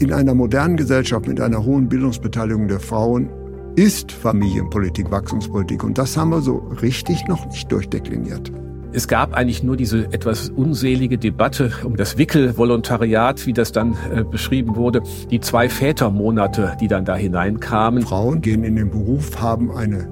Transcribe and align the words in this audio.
In 0.00 0.14
einer 0.14 0.34
modernen 0.34 0.78
Gesellschaft 0.78 1.28
mit 1.28 1.42
einer 1.42 1.62
hohen 1.62 1.86
Bildungsbeteiligung 1.86 2.68
der 2.68 2.80
Frauen 2.80 3.28
ist 3.76 4.10
Familienpolitik 4.10 5.10
Wachstumspolitik. 5.10 5.84
Und 5.84 5.98
das 5.98 6.16
haben 6.16 6.30
wir 6.30 6.40
so 6.40 6.56
richtig 6.80 7.28
noch 7.28 7.44
nicht 7.44 7.70
durchdekliniert. 7.70 8.50
Es 8.92 9.08
gab 9.08 9.34
eigentlich 9.34 9.62
nur 9.62 9.76
diese 9.76 10.06
etwas 10.06 10.48
unselige 10.48 11.18
Debatte 11.18 11.70
um 11.84 11.96
das 11.96 12.16
Wickelvolontariat, 12.16 13.46
wie 13.46 13.52
das 13.52 13.72
dann 13.72 13.94
äh, 14.10 14.24
beschrieben 14.24 14.74
wurde, 14.74 15.02
die 15.30 15.40
zwei 15.40 15.68
Vätermonate, 15.68 16.78
die 16.80 16.88
dann 16.88 17.04
da 17.04 17.14
hineinkamen. 17.14 18.02
Frauen 18.02 18.40
gehen 18.40 18.64
in 18.64 18.76
den 18.76 18.90
Beruf, 18.90 19.38
haben 19.38 19.70
eine 19.70 20.08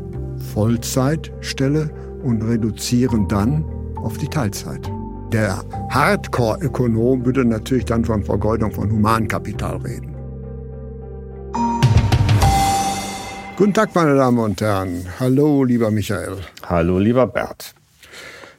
Vollzeitstelle 0.53 1.91
und 2.23 2.43
reduzieren 2.43 3.27
dann 3.27 3.65
auf 3.97 4.19
die 4.19 4.29
Teilzeit. 4.29 4.83
Der 5.33 5.63
Hardcore-Ökonom 5.91 7.27
würde 7.27 7.45
natürlich 7.45 7.85
dann 7.85 8.03
von 8.03 8.25
Vergeudung 8.25 8.73
von 8.73 8.91
Humankapital 8.91 9.77
reden. 9.77 10.15
Guten 13.57 13.75
Tag, 13.75 13.95
meine 13.95 14.15
Damen 14.17 14.39
und 14.39 14.59
Herren. 14.63 15.05
Hallo, 15.21 15.65
lieber 15.65 15.91
Michael. 15.91 16.39
Hallo, 16.65 16.99
lieber 16.99 17.27
Bert. 17.27 17.75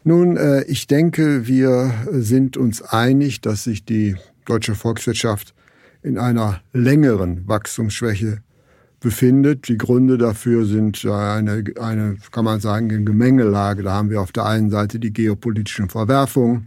Nun, 0.04 0.38
äh, 0.38 0.62
ich 0.66 0.86
denke, 0.86 1.48
wir 1.48 1.92
sind 2.12 2.56
uns 2.56 2.84
einig, 2.84 3.42
dass 3.42 3.64
sich 3.64 3.84
die 3.84 4.16
deutsche 4.46 4.76
Volkswirtschaft 4.76 5.56
in 6.04 6.20
einer 6.20 6.62
längeren 6.72 7.48
Wachstumsschwäche 7.48 8.44
befindet. 9.00 9.68
Die 9.68 9.78
Gründe 9.78 10.18
dafür 10.18 10.66
sind 10.66 11.06
eine, 11.06 11.64
eine, 11.80 12.18
kann 12.32 12.46
man 12.46 12.60
sagen, 12.60 12.92
eine 12.92 13.04
Gemengelage. 13.04 13.84
Da 13.84 13.94
haben 13.94 14.10
wir 14.10 14.22
auf 14.22 14.32
der 14.32 14.46
einen 14.46 14.70
Seite 14.70 15.00
die 15.00 15.14
geopolitischen 15.14 15.90
Verwerfungen, 15.90 16.66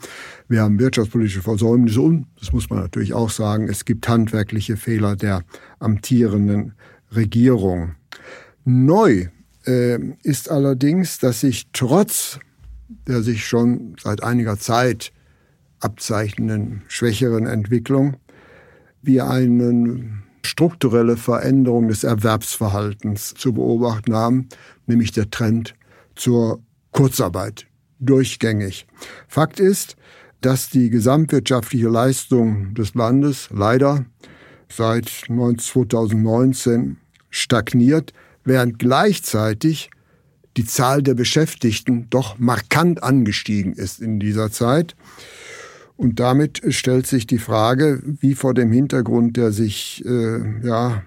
wir 0.48 0.62
haben 0.62 0.78
wirtschaftspolitische 0.78 1.42
Versäumnisse 1.42 2.00
und, 2.00 2.26
das 2.38 2.52
muss 2.52 2.68
man 2.68 2.80
natürlich 2.80 3.14
auch 3.14 3.30
sagen, 3.30 3.68
es 3.68 3.84
gibt 3.84 4.08
handwerkliche 4.08 4.76
Fehler 4.76 5.16
der 5.16 5.42
amtierenden 5.78 6.74
Regierung. 7.14 7.94
Neu 8.64 9.28
äh, 9.66 9.98
ist 10.22 10.50
allerdings, 10.50 11.18
dass 11.18 11.40
sich 11.40 11.68
trotz 11.72 12.38
der 13.06 13.22
sich 13.22 13.46
schon 13.46 13.96
seit 14.00 14.22
einiger 14.22 14.58
Zeit 14.58 15.12
abzeichnenden 15.80 16.82
schwächeren 16.88 17.46
Entwicklung 17.46 18.16
wir 19.02 19.28
einen 19.28 20.22
strukturelle 20.44 21.16
Veränderung 21.16 21.88
des 21.88 22.04
Erwerbsverhaltens 22.04 23.34
zu 23.34 23.52
beobachten 23.52 24.14
haben, 24.14 24.48
nämlich 24.86 25.12
der 25.12 25.30
Trend 25.30 25.74
zur 26.14 26.62
Kurzarbeit 26.90 27.66
durchgängig. 28.00 28.86
Fakt 29.28 29.60
ist, 29.60 29.96
dass 30.40 30.68
die 30.70 30.90
gesamtwirtschaftliche 30.90 31.88
Leistung 31.88 32.74
des 32.74 32.94
Landes 32.94 33.48
leider 33.52 34.04
seit 34.68 35.08
2019 35.08 36.96
stagniert, 37.30 38.12
während 38.44 38.78
gleichzeitig 38.78 39.90
die 40.56 40.66
Zahl 40.66 41.02
der 41.02 41.14
Beschäftigten 41.14 42.08
doch 42.10 42.38
markant 42.38 43.02
angestiegen 43.02 43.72
ist 43.72 44.00
in 44.00 44.18
dieser 44.18 44.50
Zeit. 44.50 44.96
Und 46.02 46.18
damit 46.18 46.62
stellt 46.74 47.06
sich 47.06 47.28
die 47.28 47.38
Frage, 47.38 48.02
wie 48.02 48.34
vor 48.34 48.54
dem 48.54 48.72
Hintergrund 48.72 49.36
der 49.36 49.52
sich 49.52 50.04
äh, 50.04 50.66
ja, 50.66 51.04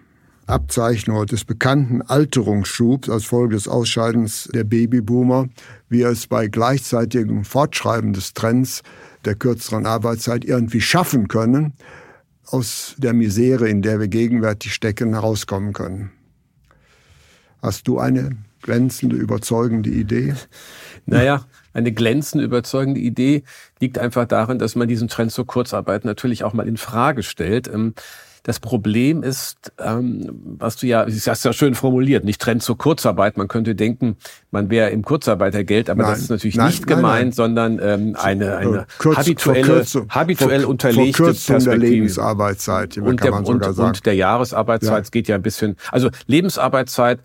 Abzeichnung 0.47 1.25
des 1.25 1.43
bekannten 1.43 2.01
Alterungsschubs 2.01 3.09
als 3.09 3.25
Folge 3.25 3.55
des 3.55 3.67
Ausscheidens 3.67 4.49
der 4.53 4.63
Babyboomer, 4.63 5.49
wie 5.89 6.03
es 6.03 6.27
bei 6.27 6.47
gleichzeitigem 6.47 7.43
Fortschreiben 7.43 8.13
des 8.13 8.33
Trends 8.33 8.83
der 9.25 9.35
kürzeren 9.35 9.85
Arbeitszeit 9.85 10.45
irgendwie 10.45 10.79
schaffen 10.79 11.27
können, 11.27 11.73
aus 12.45 12.95
der 12.97 13.11
Misere, 13.11 13.67
in 13.67 13.81
der 13.81 13.99
wir 13.99 14.07
gegenwärtig 14.07 14.73
stecken, 14.73 15.09
herauskommen 15.09 15.73
können. 15.73 16.11
Hast 17.61 17.89
du 17.89 17.99
eine 17.99 18.37
glänzende, 18.65 19.15
überzeugende 19.15 19.91
Idee? 19.91 20.33
Naja, 21.05 21.45
eine 21.73 21.91
glänzende, 21.91 22.43
überzeugende 22.43 22.99
Idee 22.99 23.43
liegt 23.79 23.99
einfach 23.99 24.25
darin, 24.25 24.57
dass 24.57 24.75
man 24.75 24.87
diesen 24.87 25.07
Trend 25.07 25.31
zur 25.31 25.45
Kurzarbeit 25.45 26.03
natürlich 26.03 26.43
auch 26.43 26.53
mal 26.53 26.67
in 26.67 26.77
Frage 26.77 27.21
stellt. 27.21 27.67
Ähm, 27.67 27.93
das 28.41 28.59
Problem 28.59 29.23
ist, 29.23 29.71
ähm, 29.79 30.29
was 30.57 30.77
du 30.77 30.85
ja, 30.85 31.05
du 31.05 31.11
hast 31.11 31.43
ja 31.45 31.53
schön 31.53 31.73
formuliert, 31.73 32.23
nicht 32.23 32.39
Trend 32.39 32.61
zur 32.61 32.77
Kurzarbeit. 32.77 33.37
Man 33.37 33.47
könnte 33.47 33.73
denken, 33.73 34.17
man 34.51 34.69
wäre 34.69 34.89
im 34.91 35.03
Kurzarbeitergeld, 35.03 35.89
aber 35.89 36.03
nein, 36.03 36.11
das 36.11 36.21
ist 36.21 36.29
natürlich 36.29 36.55
nein, 36.55 36.67
nicht 36.67 36.87
nein, 36.87 36.95
gemeint, 36.95 37.35
sondern 37.35 37.79
ähm, 37.81 38.15
eine, 38.19 38.57
eine 38.57 38.85
Kürz, 38.99 39.17
habituelle, 39.17 39.63
Verkürzung, 39.65 40.09
habituell 40.09 40.65
unterlegte 40.65 41.23
Verkürzung 41.23 41.59
der 41.59 41.77
Lebensarbeitszeit, 41.77 42.97
und 42.97 43.23
der, 43.23 43.33
und, 43.33 43.79
und, 43.79 44.05
der 44.05 44.15
Jahresarbeitszeit, 44.15 45.05
es 45.05 45.11
geht 45.11 45.27
ja 45.27 45.35
ein 45.35 45.41
bisschen, 45.41 45.75
also 45.91 46.09
Lebensarbeitszeit 46.27 47.19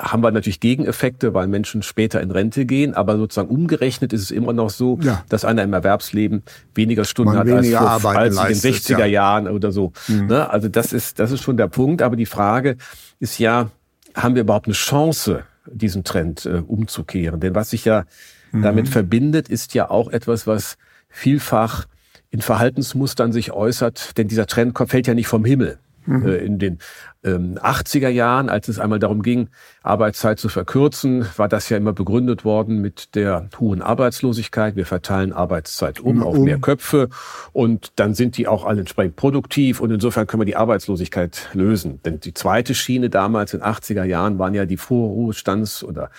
haben 0.00 0.22
wir 0.22 0.30
natürlich 0.30 0.60
Gegeneffekte, 0.60 1.34
weil 1.34 1.46
Menschen 1.46 1.82
später 1.82 2.20
in 2.20 2.30
Rente 2.30 2.64
gehen, 2.64 2.94
aber 2.94 3.16
sozusagen 3.16 3.48
umgerechnet 3.48 4.12
ist 4.12 4.22
es 4.22 4.30
immer 4.30 4.52
noch 4.52 4.70
so, 4.70 4.98
ja. 5.02 5.24
dass 5.28 5.44
einer 5.44 5.62
im 5.62 5.72
Erwerbsleben 5.72 6.42
weniger 6.74 7.04
Stunden 7.04 7.34
Man 7.34 7.40
hat 7.40 7.46
weniger 7.46 7.80
als, 7.88 8.02
vor, 8.02 8.16
als 8.16 8.36
in 8.36 8.46
den 8.46 8.74
60er 8.74 8.98
ja. 9.00 9.06
Jahren 9.06 9.48
oder 9.48 9.72
so. 9.72 9.92
Mhm. 10.08 10.26
Ne? 10.26 10.50
Also 10.50 10.68
das 10.68 10.92
ist, 10.92 11.18
das 11.18 11.30
ist 11.30 11.42
schon 11.42 11.56
der 11.56 11.68
Punkt. 11.68 12.02
Aber 12.02 12.16
die 12.16 12.26
Frage 12.26 12.76
ist 13.18 13.38
ja, 13.38 13.70
haben 14.14 14.34
wir 14.34 14.42
überhaupt 14.42 14.66
eine 14.66 14.74
Chance, 14.74 15.44
diesen 15.66 16.02
Trend 16.02 16.46
äh, 16.46 16.62
umzukehren? 16.66 17.40
Denn 17.40 17.54
was 17.54 17.70
sich 17.70 17.84
ja 17.84 18.04
mhm. 18.52 18.62
damit 18.62 18.88
verbindet, 18.88 19.48
ist 19.48 19.74
ja 19.74 19.90
auch 19.90 20.10
etwas, 20.10 20.46
was 20.46 20.76
vielfach 21.08 21.86
in 22.30 22.40
Verhaltensmustern 22.40 23.32
sich 23.32 23.52
äußert, 23.52 24.16
denn 24.16 24.28
dieser 24.28 24.46
Trend 24.46 24.78
fällt 24.86 25.06
ja 25.06 25.14
nicht 25.14 25.26
vom 25.26 25.44
Himmel. 25.44 25.78
Mhm. 26.06 26.26
Äh, 26.26 26.36
in 26.36 26.58
den 26.58 26.78
ähm, 27.22 27.58
80er 27.58 28.08
Jahren, 28.08 28.48
als 28.48 28.68
es 28.68 28.78
einmal 28.78 28.98
darum 28.98 29.22
ging, 29.22 29.48
Arbeitszeit 29.82 30.38
zu 30.38 30.48
verkürzen, 30.48 31.26
war 31.36 31.48
das 31.48 31.68
ja 31.68 31.76
immer 31.76 31.92
begründet 31.92 32.44
worden 32.44 32.80
mit 32.80 33.14
der 33.14 33.48
hohen 33.58 33.82
Arbeitslosigkeit. 33.82 34.76
Wir 34.76 34.86
verteilen 34.86 35.32
Arbeitszeit 35.32 36.00
um, 36.00 36.18
um 36.18 36.22
auf 36.22 36.38
mehr 36.38 36.58
Köpfe 36.58 37.08
und 37.52 37.92
dann 37.96 38.14
sind 38.14 38.36
die 38.36 38.46
auch 38.46 38.64
alle 38.64 38.80
entsprechend 38.80 39.16
produktiv 39.16 39.80
und 39.80 39.90
insofern 39.90 40.26
können 40.26 40.42
wir 40.42 40.46
die 40.46 40.56
Arbeitslosigkeit 40.56 41.50
lösen. 41.52 42.00
Denn 42.04 42.20
die 42.20 42.34
zweite 42.34 42.74
Schiene 42.74 43.10
damals 43.10 43.54
in 43.54 43.60
den 43.60 43.66
80er 43.66 44.04
Jahren 44.04 44.38
waren 44.38 44.54
ja 44.54 44.64
die 44.64 44.78
Vorruhestands- 44.78 45.84
oder 45.84 46.10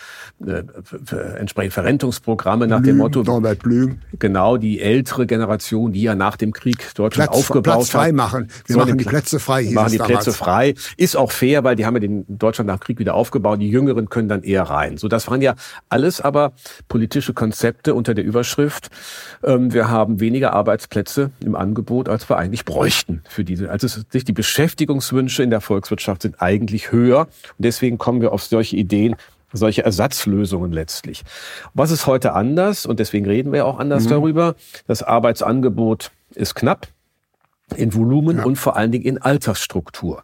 äh, 0.45 0.63
entsprechend 1.37 1.73
Verrentungsprogramme 1.73 2.67
nach 2.67 2.81
Blüm, 2.81 2.95
dem 2.95 2.97
Motto. 2.97 3.23
Norbert 3.23 3.63
Blüm. 3.63 3.99
Genau, 4.19 4.57
die 4.57 4.79
ältere 4.79 5.25
Generation, 5.25 5.93
die 5.93 6.01
ja 6.03 6.15
nach 6.15 6.37
dem 6.37 6.51
Krieg 6.51 6.93
Deutschland 6.95 7.31
Platz, 7.31 7.39
aufgebaut 7.39 7.63
Platz 7.63 7.89
frei 7.89 8.07
hat. 8.07 8.13
machen. 8.13 8.47
Wir 8.65 8.77
machen 8.77 8.97
die 8.97 9.05
Plätze 9.05 9.39
frei. 9.39 9.69
Machen 9.71 9.91
die 9.91 9.97
Plätze 9.97 10.31
frei. 10.33 10.75
Ist 10.97 11.15
auch 11.15 11.31
fair, 11.31 11.63
weil 11.63 11.75
die 11.75 11.85
haben 11.85 11.95
ja 11.95 11.99
den 11.99 12.25
Deutschland 12.27 12.67
nach 12.67 12.77
dem 12.77 12.81
Krieg 12.81 12.99
wieder 12.99 13.15
aufgebaut. 13.15 13.61
Die 13.61 13.69
Jüngeren 13.69 14.09
können 14.09 14.29
dann 14.29 14.43
eher 14.43 14.63
rein. 14.63 14.97
So, 14.97 15.07
das 15.07 15.27
waren 15.27 15.41
ja 15.41 15.55
alles 15.89 16.21
aber 16.21 16.53
politische 16.87 17.33
Konzepte 17.33 17.93
unter 17.95 18.13
der 18.13 18.23
Überschrift. 18.23 18.89
Ähm, 19.43 19.73
wir 19.73 19.89
haben 19.89 20.19
weniger 20.19 20.53
Arbeitsplätze 20.53 21.31
im 21.43 21.55
Angebot, 21.55 22.09
als 22.09 22.27
wir 22.29 22.37
eigentlich 22.37 22.65
bräuchten 22.65 23.21
für 23.27 23.43
diese. 23.43 23.69
Also 23.69 23.87
sich 23.87 24.23
die 24.23 24.33
Beschäftigungswünsche 24.33 25.43
in 25.43 25.49
der 25.49 25.61
Volkswirtschaft 25.61 26.23
sind 26.23 26.41
eigentlich 26.41 26.91
höher. 26.91 27.21
Und 27.21 27.65
deswegen 27.65 27.97
kommen 27.97 28.21
wir 28.21 28.31
auf 28.31 28.43
solche 28.43 28.75
Ideen, 28.75 29.15
solche 29.53 29.83
Ersatzlösungen 29.83 30.71
letztlich. 30.71 31.23
Was 31.73 31.91
ist 31.91 32.07
heute 32.07 32.33
anders? 32.33 32.85
Und 32.85 32.99
deswegen 32.99 33.25
reden 33.25 33.51
wir 33.51 33.65
auch 33.65 33.79
anders 33.79 34.05
mhm. 34.05 34.09
darüber. 34.09 34.55
Das 34.87 35.03
Arbeitsangebot 35.03 36.11
ist 36.35 36.55
knapp 36.55 36.87
in 37.75 37.93
Volumen 37.93 38.37
ja. 38.37 38.43
und 38.43 38.57
vor 38.57 38.75
allen 38.75 38.91
Dingen 38.91 39.05
in 39.05 39.17
Altersstruktur. 39.21 40.23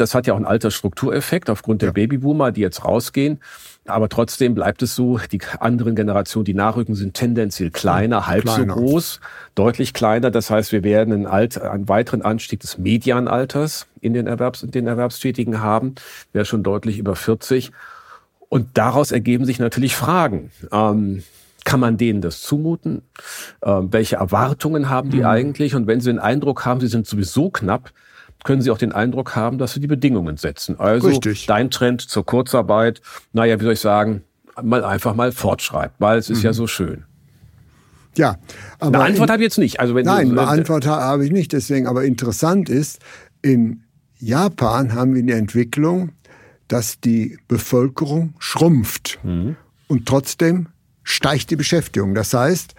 Das 0.00 0.14
hat 0.14 0.26
ja 0.26 0.32
auch 0.32 0.36
einen 0.36 0.46
Altersstruktureffekt 0.46 1.50
aufgrund 1.50 1.82
der 1.82 1.88
ja. 1.88 1.92
Babyboomer, 1.92 2.52
die 2.52 2.60
jetzt 2.60 2.84
rausgehen. 2.84 3.40
Aber 3.86 4.08
trotzdem 4.08 4.54
bleibt 4.54 4.82
es 4.82 4.94
so, 4.94 5.18
die 5.32 5.40
anderen 5.60 5.94
Generationen, 5.94 6.44
die 6.44 6.54
nachrücken, 6.54 6.94
sind 6.94 7.14
tendenziell 7.14 7.70
kleiner, 7.70 8.26
halb 8.26 8.42
kleiner. 8.42 8.74
so 8.74 8.80
groß, 8.80 9.20
deutlich 9.54 9.94
kleiner. 9.94 10.30
Das 10.30 10.50
heißt, 10.50 10.72
wir 10.72 10.84
werden 10.84 11.14
einen, 11.14 11.26
Alt, 11.26 11.60
einen 11.60 11.88
weiteren 11.88 12.22
Anstieg 12.22 12.60
des 12.60 12.78
Medianalters 12.78 13.86
in 14.00 14.12
den, 14.12 14.26
Erwerbs, 14.26 14.62
in 14.62 14.70
den 14.70 14.86
Erwerbstätigen 14.86 15.60
haben. 15.60 15.94
Wäre 16.32 16.44
schon 16.44 16.62
deutlich 16.62 16.98
über 16.98 17.16
40. 17.16 17.72
Und 18.50 18.68
daraus 18.74 19.10
ergeben 19.10 19.44
sich 19.44 19.58
natürlich 19.58 19.96
Fragen. 19.96 20.50
Ähm, 20.70 21.22
kann 21.64 21.80
man 21.80 21.96
denen 21.96 22.20
das 22.20 22.40
zumuten? 22.42 23.02
Ähm, 23.62 23.92
welche 23.92 24.16
Erwartungen 24.16 24.88
haben 24.88 25.10
die 25.10 25.18
mhm. 25.18 25.26
eigentlich? 25.26 25.74
Und 25.74 25.86
wenn 25.86 26.00
sie 26.00 26.10
den 26.10 26.18
Eindruck 26.18 26.64
haben, 26.64 26.80
sie 26.80 26.86
sind 26.86 27.06
sowieso 27.06 27.50
knapp, 27.50 27.90
können 28.44 28.62
sie 28.62 28.70
auch 28.70 28.78
den 28.78 28.92
Eindruck 28.92 29.36
haben, 29.36 29.58
dass 29.58 29.74
sie 29.74 29.80
die 29.80 29.86
Bedingungen 29.86 30.36
setzen. 30.36 30.78
Also 30.78 31.08
Richtig. 31.08 31.46
dein 31.46 31.70
Trend 31.70 32.02
zur 32.02 32.24
Kurzarbeit, 32.24 33.00
naja, 33.32 33.58
wie 33.60 33.64
soll 33.64 33.72
ich 33.72 33.80
sagen, 33.80 34.22
mal 34.62 34.84
einfach 34.84 35.14
mal 35.14 35.32
fortschreibt, 35.32 35.96
weil 35.98 36.18
es 36.18 36.30
ist 36.30 36.38
mhm. 36.38 36.44
ja 36.44 36.52
so 36.52 36.66
schön. 36.66 37.04
Ja, 38.16 38.36
aber 38.80 38.98
eine 38.98 39.04
Antwort 39.12 39.30
habe 39.30 39.42
ich 39.42 39.46
jetzt 39.46 39.58
nicht. 39.58 39.80
Also 39.80 39.94
wenn 39.94 40.04
nein, 40.04 40.30
eine 40.30 40.48
Antwort 40.48 40.86
habe 40.86 41.24
ich 41.24 41.30
nicht. 41.30 41.52
Deswegen, 41.52 41.86
aber 41.86 42.04
interessant 42.04 42.68
ist, 42.68 42.98
in 43.42 43.84
Japan 44.18 44.94
haben 44.94 45.14
wir 45.14 45.22
eine 45.22 45.34
Entwicklung, 45.34 46.10
dass 46.66 47.00
die 47.00 47.38
Bevölkerung 47.48 48.34
schrumpft 48.38 49.18
mhm. 49.22 49.56
und 49.86 50.06
trotzdem 50.06 50.68
steigt 51.02 51.50
die 51.50 51.56
Beschäftigung. 51.56 52.14
Das 52.14 52.34
heißt, 52.34 52.74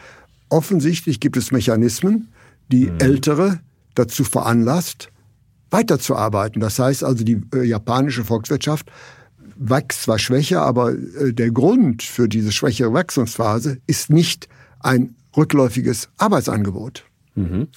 offensichtlich 0.50 1.20
gibt 1.20 1.38
es 1.38 1.52
Mechanismen, 1.52 2.30
die 2.72 2.88
mhm. 2.88 3.00
Ältere 3.00 3.60
dazu 3.96 4.24
veranlasst, 4.24 5.10
weiterzuarbeiten. 5.71 6.62
Das 6.62 6.80
heißt 6.80 7.04
also, 7.04 7.24
die 7.24 7.42
äh, 7.54 7.63
japanische 7.63 8.24
Volkswirtschaft 8.24 8.89
wächst 9.56 10.04
zwar 10.04 10.19
schwächer, 10.19 10.62
aber 10.62 10.94
äh, 10.94 11.33
der 11.33 11.51
Grund 11.51 12.04
für 12.04 12.27
diese 12.27 12.51
schwächere 12.51 12.94
Wachstumsphase 12.94 13.80
ist 13.88 14.10
nicht 14.10 14.48
ein 14.80 15.16
rückläufiges 15.36 16.10
Arbeitsangebot. 16.18 17.04
Mhm. 17.36 17.68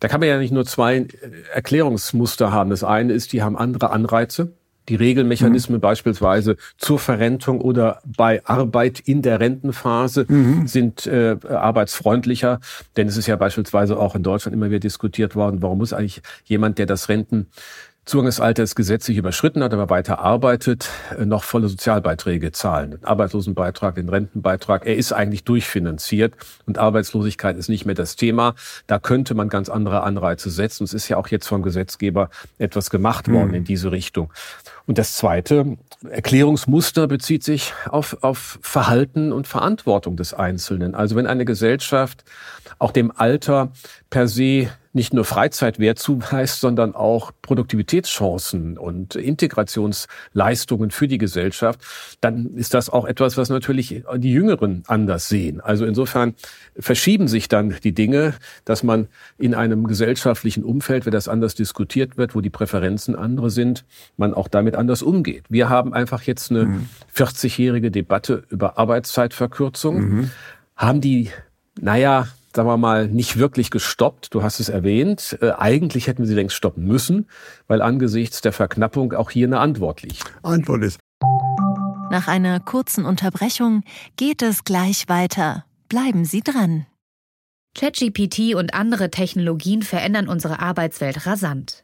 Da 0.00 0.08
kann 0.08 0.20
man 0.20 0.28
ja 0.28 0.38
nicht 0.38 0.52
nur 0.52 0.64
zwei 0.64 0.96
äh, 0.96 1.08
Erklärungsmuster 1.52 2.52
haben. 2.52 2.70
Das 2.70 2.84
eine 2.84 3.12
ist, 3.12 3.32
die 3.32 3.42
haben 3.42 3.56
andere 3.56 3.90
Anreize. 3.90 4.52
Die 4.88 4.96
Regelmechanismen 4.96 5.78
mhm. 5.78 5.82
beispielsweise 5.82 6.56
zur 6.76 6.98
Verrentung 6.98 7.60
oder 7.60 8.00
bei 8.04 8.44
Arbeit 8.44 9.00
in 9.00 9.22
der 9.22 9.40
Rentenphase 9.40 10.26
mhm. 10.28 10.66
sind 10.66 11.06
äh, 11.06 11.36
arbeitsfreundlicher. 11.48 12.60
Denn 12.96 13.08
es 13.08 13.16
ist 13.16 13.26
ja 13.26 13.36
beispielsweise 13.36 13.98
auch 13.98 14.14
in 14.14 14.22
Deutschland 14.22 14.54
immer 14.54 14.68
wieder 14.68 14.80
diskutiert 14.80 15.36
worden, 15.36 15.62
warum 15.62 15.78
muss 15.78 15.92
eigentlich 15.92 16.22
jemand, 16.44 16.78
der 16.78 16.86
das 16.86 17.08
Renten 17.08 17.46
Zugangsalter 18.04 18.62
ist 18.62 18.74
gesetzlich 18.74 19.16
überschritten 19.16 19.62
hat, 19.62 19.72
aber 19.72 19.88
weiter 19.88 20.18
arbeitet, 20.18 20.90
äh, 21.18 21.24
noch 21.24 21.42
volle 21.42 21.68
Sozialbeiträge 21.68 22.52
zahlen. 22.52 22.90
Den 22.90 23.04
Arbeitslosenbeitrag, 23.04 23.94
den 23.94 24.10
Rentenbeitrag. 24.10 24.86
Er 24.86 24.96
ist 24.96 25.12
eigentlich 25.12 25.44
durchfinanziert 25.44 26.34
und 26.66 26.76
Arbeitslosigkeit 26.76 27.56
ist 27.56 27.68
nicht 27.68 27.86
mehr 27.86 27.94
das 27.94 28.16
Thema. 28.16 28.54
Da 28.86 28.98
könnte 28.98 29.34
man 29.34 29.48
ganz 29.48 29.70
andere 29.70 30.02
Anreize 30.02 30.50
setzen. 30.50 30.84
Es 30.84 30.92
ist 30.92 31.08
ja 31.08 31.16
auch 31.16 31.28
jetzt 31.28 31.48
vom 31.48 31.62
Gesetzgeber 31.62 32.28
etwas 32.58 32.90
gemacht 32.90 33.30
worden 33.30 33.48
mhm. 33.48 33.54
in 33.54 33.64
diese 33.64 33.90
Richtung. 33.90 34.30
Und 34.86 34.98
das 34.98 35.14
zweite 35.14 35.78
Erklärungsmuster 36.10 37.06
bezieht 37.06 37.42
sich 37.42 37.72
auf, 37.88 38.18
auf 38.22 38.58
Verhalten 38.60 39.32
und 39.32 39.46
Verantwortung 39.46 40.16
des 40.16 40.34
Einzelnen. 40.34 40.94
Also 40.94 41.16
wenn 41.16 41.26
eine 41.26 41.46
Gesellschaft 41.46 42.24
auch 42.78 42.92
dem 42.92 43.10
Alter 43.16 43.72
per 44.10 44.28
se 44.28 44.68
nicht 44.94 45.12
nur 45.12 45.24
Freizeitwert 45.24 45.98
zuweist, 45.98 46.60
sondern 46.60 46.94
auch 46.94 47.32
Produktivitätschancen 47.42 48.78
und 48.78 49.16
Integrationsleistungen 49.16 50.92
für 50.92 51.08
die 51.08 51.18
Gesellschaft, 51.18 51.80
dann 52.20 52.54
ist 52.54 52.74
das 52.74 52.88
auch 52.88 53.04
etwas, 53.04 53.36
was 53.36 53.48
natürlich 53.50 54.04
die 54.16 54.32
Jüngeren 54.32 54.84
anders 54.86 55.28
sehen. 55.28 55.60
Also 55.60 55.84
insofern 55.84 56.34
verschieben 56.78 57.26
sich 57.26 57.48
dann 57.48 57.74
die 57.82 57.92
Dinge, 57.92 58.34
dass 58.64 58.84
man 58.84 59.08
in 59.36 59.54
einem 59.54 59.88
gesellschaftlichen 59.88 60.62
Umfeld, 60.62 61.06
wenn 61.06 61.12
das 61.12 61.26
anders 61.28 61.56
diskutiert 61.56 62.16
wird, 62.16 62.36
wo 62.36 62.40
die 62.40 62.50
Präferenzen 62.50 63.16
andere 63.16 63.50
sind, 63.50 63.84
man 64.16 64.32
auch 64.32 64.46
damit 64.46 64.76
anders 64.76 65.02
umgeht. 65.02 65.44
Wir 65.48 65.68
haben 65.68 65.92
einfach 65.92 66.22
jetzt 66.22 66.52
eine 66.52 66.66
mhm. 66.66 66.88
40-jährige 67.14 67.90
Debatte 67.90 68.44
über 68.48 68.78
Arbeitszeitverkürzung, 68.78 69.96
mhm. 69.96 70.30
haben 70.76 71.00
die, 71.00 71.30
naja, 71.80 72.28
sagen 72.54 72.68
wir 72.68 72.76
mal, 72.76 73.08
nicht 73.08 73.38
wirklich 73.38 73.70
gestoppt. 73.70 74.34
Du 74.34 74.42
hast 74.42 74.60
es 74.60 74.68
erwähnt. 74.68 75.38
Äh, 75.40 75.52
eigentlich 75.52 76.06
hätten 76.06 76.22
wir 76.22 76.26
sie 76.26 76.34
längst 76.34 76.56
stoppen 76.56 76.84
müssen, 76.84 77.28
weil 77.66 77.82
angesichts 77.82 78.40
der 78.40 78.52
Verknappung 78.52 79.12
auch 79.12 79.30
hier 79.30 79.46
eine 79.46 79.58
Antwort 79.58 80.02
liegt. 80.02 80.24
Antwort 80.42 80.82
ist. 80.82 80.98
Nach 82.10 82.28
einer 82.28 82.60
kurzen 82.60 83.04
Unterbrechung 83.04 83.82
geht 84.16 84.42
es 84.42 84.64
gleich 84.64 85.08
weiter. 85.08 85.64
Bleiben 85.88 86.24
Sie 86.24 86.42
dran. 86.42 86.86
ChatGPT 87.76 88.54
und 88.54 88.72
andere 88.72 89.10
Technologien 89.10 89.82
verändern 89.82 90.28
unsere 90.28 90.60
Arbeitswelt 90.60 91.26
rasant. 91.26 91.83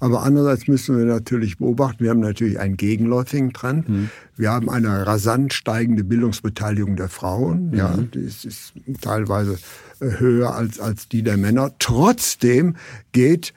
Aber 0.00 0.22
andererseits 0.22 0.68
müssen 0.68 0.96
wir 0.96 1.04
natürlich 1.04 1.58
beobachten, 1.58 2.04
wir 2.04 2.10
haben 2.10 2.20
natürlich 2.20 2.58
einen 2.58 2.76
gegenläufigen 2.76 3.52
Trend. 3.52 3.88
Mhm. 3.88 4.10
Wir 4.36 4.50
haben 4.50 4.70
eine 4.70 5.06
rasant 5.06 5.52
steigende 5.52 6.04
Bildungsbeteiligung 6.04 6.96
der 6.96 7.08
Frauen. 7.08 7.70
Mhm. 7.70 7.74
Ja, 7.74 7.96
die 7.96 8.20
ist, 8.20 8.44
ist 8.44 8.72
teilweise 9.00 9.58
äh, 10.00 10.18
höher 10.18 10.54
als, 10.54 10.78
als 10.78 11.08
die 11.08 11.22
der 11.22 11.36
Männer. 11.36 11.72
Trotzdem 11.78 12.76
geht 13.12 13.52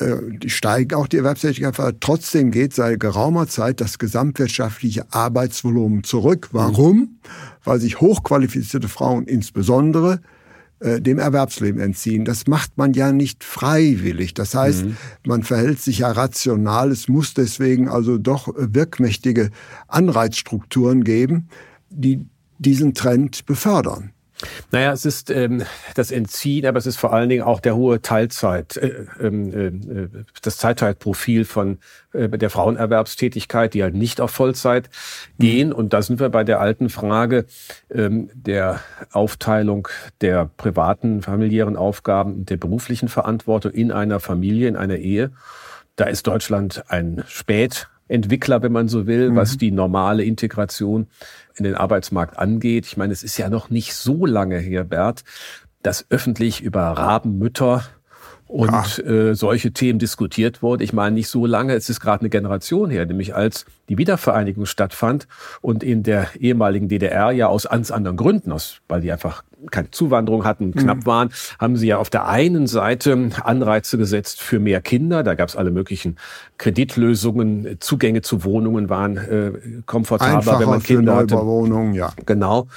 äh, 0.00 0.16
die 0.30 0.50
steigen 0.50 0.94
auch 0.94 1.06
die 1.06 1.18
Erwerbstätigkeit, 1.18 1.96
trotzdem 2.00 2.50
geht 2.50 2.74
seit 2.74 3.00
geraumer 3.00 3.46
Zeit 3.48 3.80
das 3.80 3.98
gesamtwirtschaftliche 3.98 5.12
Arbeitsvolumen 5.12 6.04
zurück. 6.04 6.48
Warum? 6.52 6.96
Mhm. 6.96 7.08
Weil 7.64 7.80
sich 7.80 8.00
hochqualifizierte 8.00 8.88
Frauen 8.88 9.24
insbesondere 9.26 10.20
äh, 10.80 11.00
dem 11.00 11.18
Erwerbsleben 11.18 11.80
entziehen. 11.80 12.24
Das 12.24 12.46
macht 12.46 12.78
man 12.78 12.94
ja 12.94 13.12
nicht 13.12 13.44
freiwillig. 13.44 14.34
Das 14.34 14.54
heißt, 14.54 14.86
mhm. 14.86 14.96
man 15.26 15.42
verhält 15.42 15.80
sich 15.80 15.98
ja 15.98 16.10
rational. 16.10 16.90
Es 16.90 17.06
muss 17.06 17.34
deswegen 17.34 17.88
also 17.88 18.18
doch 18.18 18.48
wirkmächtige 18.56 19.50
Anreizstrukturen 19.88 21.04
geben, 21.04 21.48
die 21.90 22.24
diesen 22.58 22.94
Trend 22.94 23.46
befördern. 23.46 24.12
Naja, 24.70 24.92
es 24.92 25.04
ist 25.04 25.30
ähm, 25.30 25.62
das 25.94 26.10
Entziehen, 26.10 26.66
aber 26.66 26.78
es 26.78 26.86
ist 26.86 26.96
vor 26.96 27.12
allen 27.12 27.28
Dingen 27.28 27.42
auch 27.42 27.60
der 27.60 27.76
hohe 27.76 28.00
Teilzeit, 28.00 28.76
äh, 28.76 29.06
ähm, 29.20 29.52
äh, 29.52 30.24
das 30.42 30.56
Zeitteilprofil 30.56 31.44
von 31.44 31.78
äh, 32.12 32.28
der 32.28 32.50
Frauenerwerbstätigkeit, 32.50 33.74
die 33.74 33.82
halt 33.82 33.94
nicht 33.94 34.20
auf 34.20 34.30
Vollzeit 34.30 34.90
gehen. 35.38 35.72
Und 35.72 35.92
da 35.92 36.02
sind 36.02 36.20
wir 36.20 36.28
bei 36.28 36.44
der 36.44 36.60
alten 36.60 36.88
Frage 36.88 37.46
ähm, 37.90 38.30
der 38.34 38.80
Aufteilung 39.12 39.88
der 40.20 40.50
privaten, 40.56 41.22
familiären 41.22 41.76
Aufgaben 41.76 42.34
und 42.34 42.50
der 42.50 42.56
beruflichen 42.56 43.08
Verantwortung 43.08 43.72
in 43.72 43.92
einer 43.92 44.20
Familie, 44.20 44.68
in 44.68 44.76
einer 44.76 44.96
Ehe. 44.96 45.32
Da 45.96 46.04
ist 46.04 46.26
Deutschland 46.26 46.84
ein 46.88 47.24
Spät 47.26 47.88
Entwickler, 48.10 48.62
wenn 48.62 48.72
man 48.72 48.88
so 48.88 49.06
will, 49.06 49.30
mhm. 49.30 49.36
was 49.36 49.56
die 49.56 49.70
normale 49.70 50.24
Integration 50.24 51.06
in 51.56 51.64
den 51.64 51.74
Arbeitsmarkt 51.74 52.38
angeht. 52.38 52.86
Ich 52.86 52.96
meine, 52.96 53.12
es 53.12 53.22
ist 53.22 53.36
ja 53.38 53.48
noch 53.48 53.70
nicht 53.70 53.94
so 53.94 54.26
lange 54.26 54.58
her, 54.58 54.84
Bert, 54.84 55.24
dass 55.82 56.06
öffentlich 56.10 56.60
über 56.60 56.82
Rabenmütter 56.82 57.84
und 58.50 58.98
äh, 59.06 59.34
solche 59.34 59.72
Themen 59.72 59.98
diskutiert 59.98 60.62
wurde. 60.62 60.82
Ich 60.82 60.92
meine 60.92 61.14
nicht 61.14 61.28
so 61.28 61.46
lange, 61.46 61.74
es 61.74 61.88
ist 61.88 62.00
gerade 62.00 62.22
eine 62.22 62.30
Generation 62.30 62.90
her, 62.90 63.06
nämlich 63.06 63.34
als 63.34 63.64
die 63.88 63.96
Wiedervereinigung 63.96 64.66
stattfand 64.66 65.28
und 65.60 65.84
in 65.84 66.02
der 66.02 66.28
ehemaligen 66.38 66.88
DDR 66.88 67.30
ja 67.30 67.46
aus 67.46 67.64
ganz 67.64 67.90
anderen 67.90 68.16
Gründen, 68.16 68.52
aus, 68.52 68.80
weil 68.88 69.00
die 69.00 69.12
einfach 69.12 69.44
keine 69.70 69.90
Zuwanderung 69.90 70.44
hatten, 70.44 70.72
knapp 70.72 70.98
mhm. 70.98 71.06
waren, 71.06 71.30
haben 71.58 71.76
sie 71.76 71.88
ja 71.88 71.98
auf 71.98 72.10
der 72.10 72.26
einen 72.26 72.66
Seite 72.66 73.30
Anreize 73.44 73.98
gesetzt 73.98 74.40
für 74.40 74.58
mehr 74.58 74.80
Kinder. 74.80 75.22
Da 75.22 75.34
gab 75.34 75.48
es 75.48 75.56
alle 75.56 75.70
möglichen 75.70 76.16
Kreditlösungen, 76.58 77.76
Zugänge 77.80 78.22
zu 78.22 78.44
Wohnungen 78.44 78.88
waren 78.88 79.16
äh, 79.16 79.52
komfortabler, 79.86 80.38
Einfacher 80.38 80.60
wenn 80.60 80.68
man 80.68 80.82
Kinder 80.82 81.16
hatte. 81.16 81.36
Wohnungen, 81.36 81.94
ja. 81.94 82.12
Genau. 82.26 82.68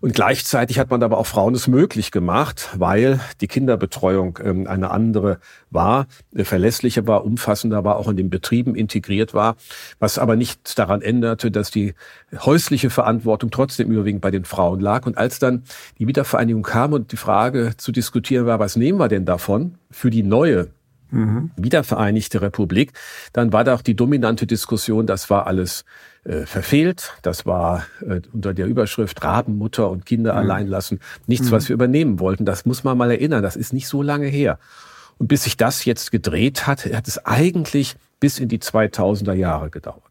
Und 0.00 0.14
gleichzeitig 0.14 0.78
hat 0.78 0.90
man 0.90 1.02
aber 1.02 1.18
auch 1.18 1.26
Frauen 1.26 1.54
es 1.54 1.68
möglich 1.68 2.10
gemacht, 2.10 2.70
weil 2.76 3.20
die 3.40 3.48
Kinderbetreuung 3.48 4.38
ähm, 4.42 4.66
eine 4.66 4.90
andere 4.90 5.38
war, 5.70 6.06
äh, 6.34 6.44
verlässlicher 6.44 7.06
war, 7.06 7.24
umfassender 7.24 7.84
war, 7.84 7.96
auch 7.96 8.08
in 8.08 8.16
den 8.16 8.30
Betrieben 8.30 8.74
integriert 8.74 9.34
war, 9.34 9.56
was 9.98 10.18
aber 10.18 10.36
nicht 10.36 10.78
daran 10.78 11.02
änderte, 11.02 11.50
dass 11.50 11.70
die 11.70 11.94
häusliche 12.34 12.90
Verantwortung 12.90 13.50
trotzdem 13.50 13.90
überwiegend 13.90 14.22
bei 14.22 14.30
den 14.30 14.44
Frauen 14.44 14.80
lag. 14.80 15.06
Und 15.06 15.18
als 15.18 15.38
dann 15.38 15.64
die 15.98 16.06
Wiedervereinigung 16.06 16.62
kam 16.62 16.92
und 16.92 17.12
die 17.12 17.16
Frage 17.16 17.74
zu 17.76 17.92
diskutieren 17.92 18.46
war, 18.46 18.58
was 18.58 18.76
nehmen 18.76 18.98
wir 18.98 19.08
denn 19.08 19.24
davon 19.24 19.76
für 19.90 20.10
die 20.10 20.22
neue 20.22 20.68
mhm. 21.10 21.50
wiedervereinigte 21.56 22.42
Republik, 22.42 22.92
dann 23.32 23.52
war 23.52 23.64
da 23.64 23.74
auch 23.74 23.82
die 23.82 23.94
dominante 23.94 24.46
Diskussion, 24.46 25.06
das 25.06 25.30
war 25.30 25.46
alles 25.46 25.84
äh, 26.24 26.46
verfehlt, 26.46 27.12
das 27.22 27.46
war 27.46 27.86
äh, 28.00 28.20
unter 28.32 28.54
der 28.54 28.66
Überschrift 28.66 29.22
Rabenmutter 29.22 29.90
und 29.90 30.06
Kinder 30.06 30.32
mhm. 30.32 30.38
allein 30.38 30.66
lassen, 30.66 31.00
nichts, 31.26 31.48
mhm. 31.48 31.52
was 31.52 31.68
wir 31.68 31.74
übernehmen 31.74 32.18
wollten. 32.18 32.44
Das 32.44 32.66
muss 32.66 32.84
man 32.84 32.98
mal 32.98 33.10
erinnern, 33.10 33.42
das 33.42 33.56
ist 33.56 33.72
nicht 33.72 33.88
so 33.88 34.02
lange 34.02 34.26
her. 34.26 34.58
Und 35.18 35.28
bis 35.28 35.44
sich 35.44 35.56
das 35.56 35.84
jetzt 35.84 36.12
gedreht 36.12 36.66
hat, 36.66 36.84
hat 36.84 37.08
es 37.08 37.24
eigentlich 37.24 37.96
bis 38.20 38.38
in 38.38 38.48
die 38.48 38.58
2000er 38.58 39.32
Jahre 39.32 39.70
gedauert. 39.70 40.02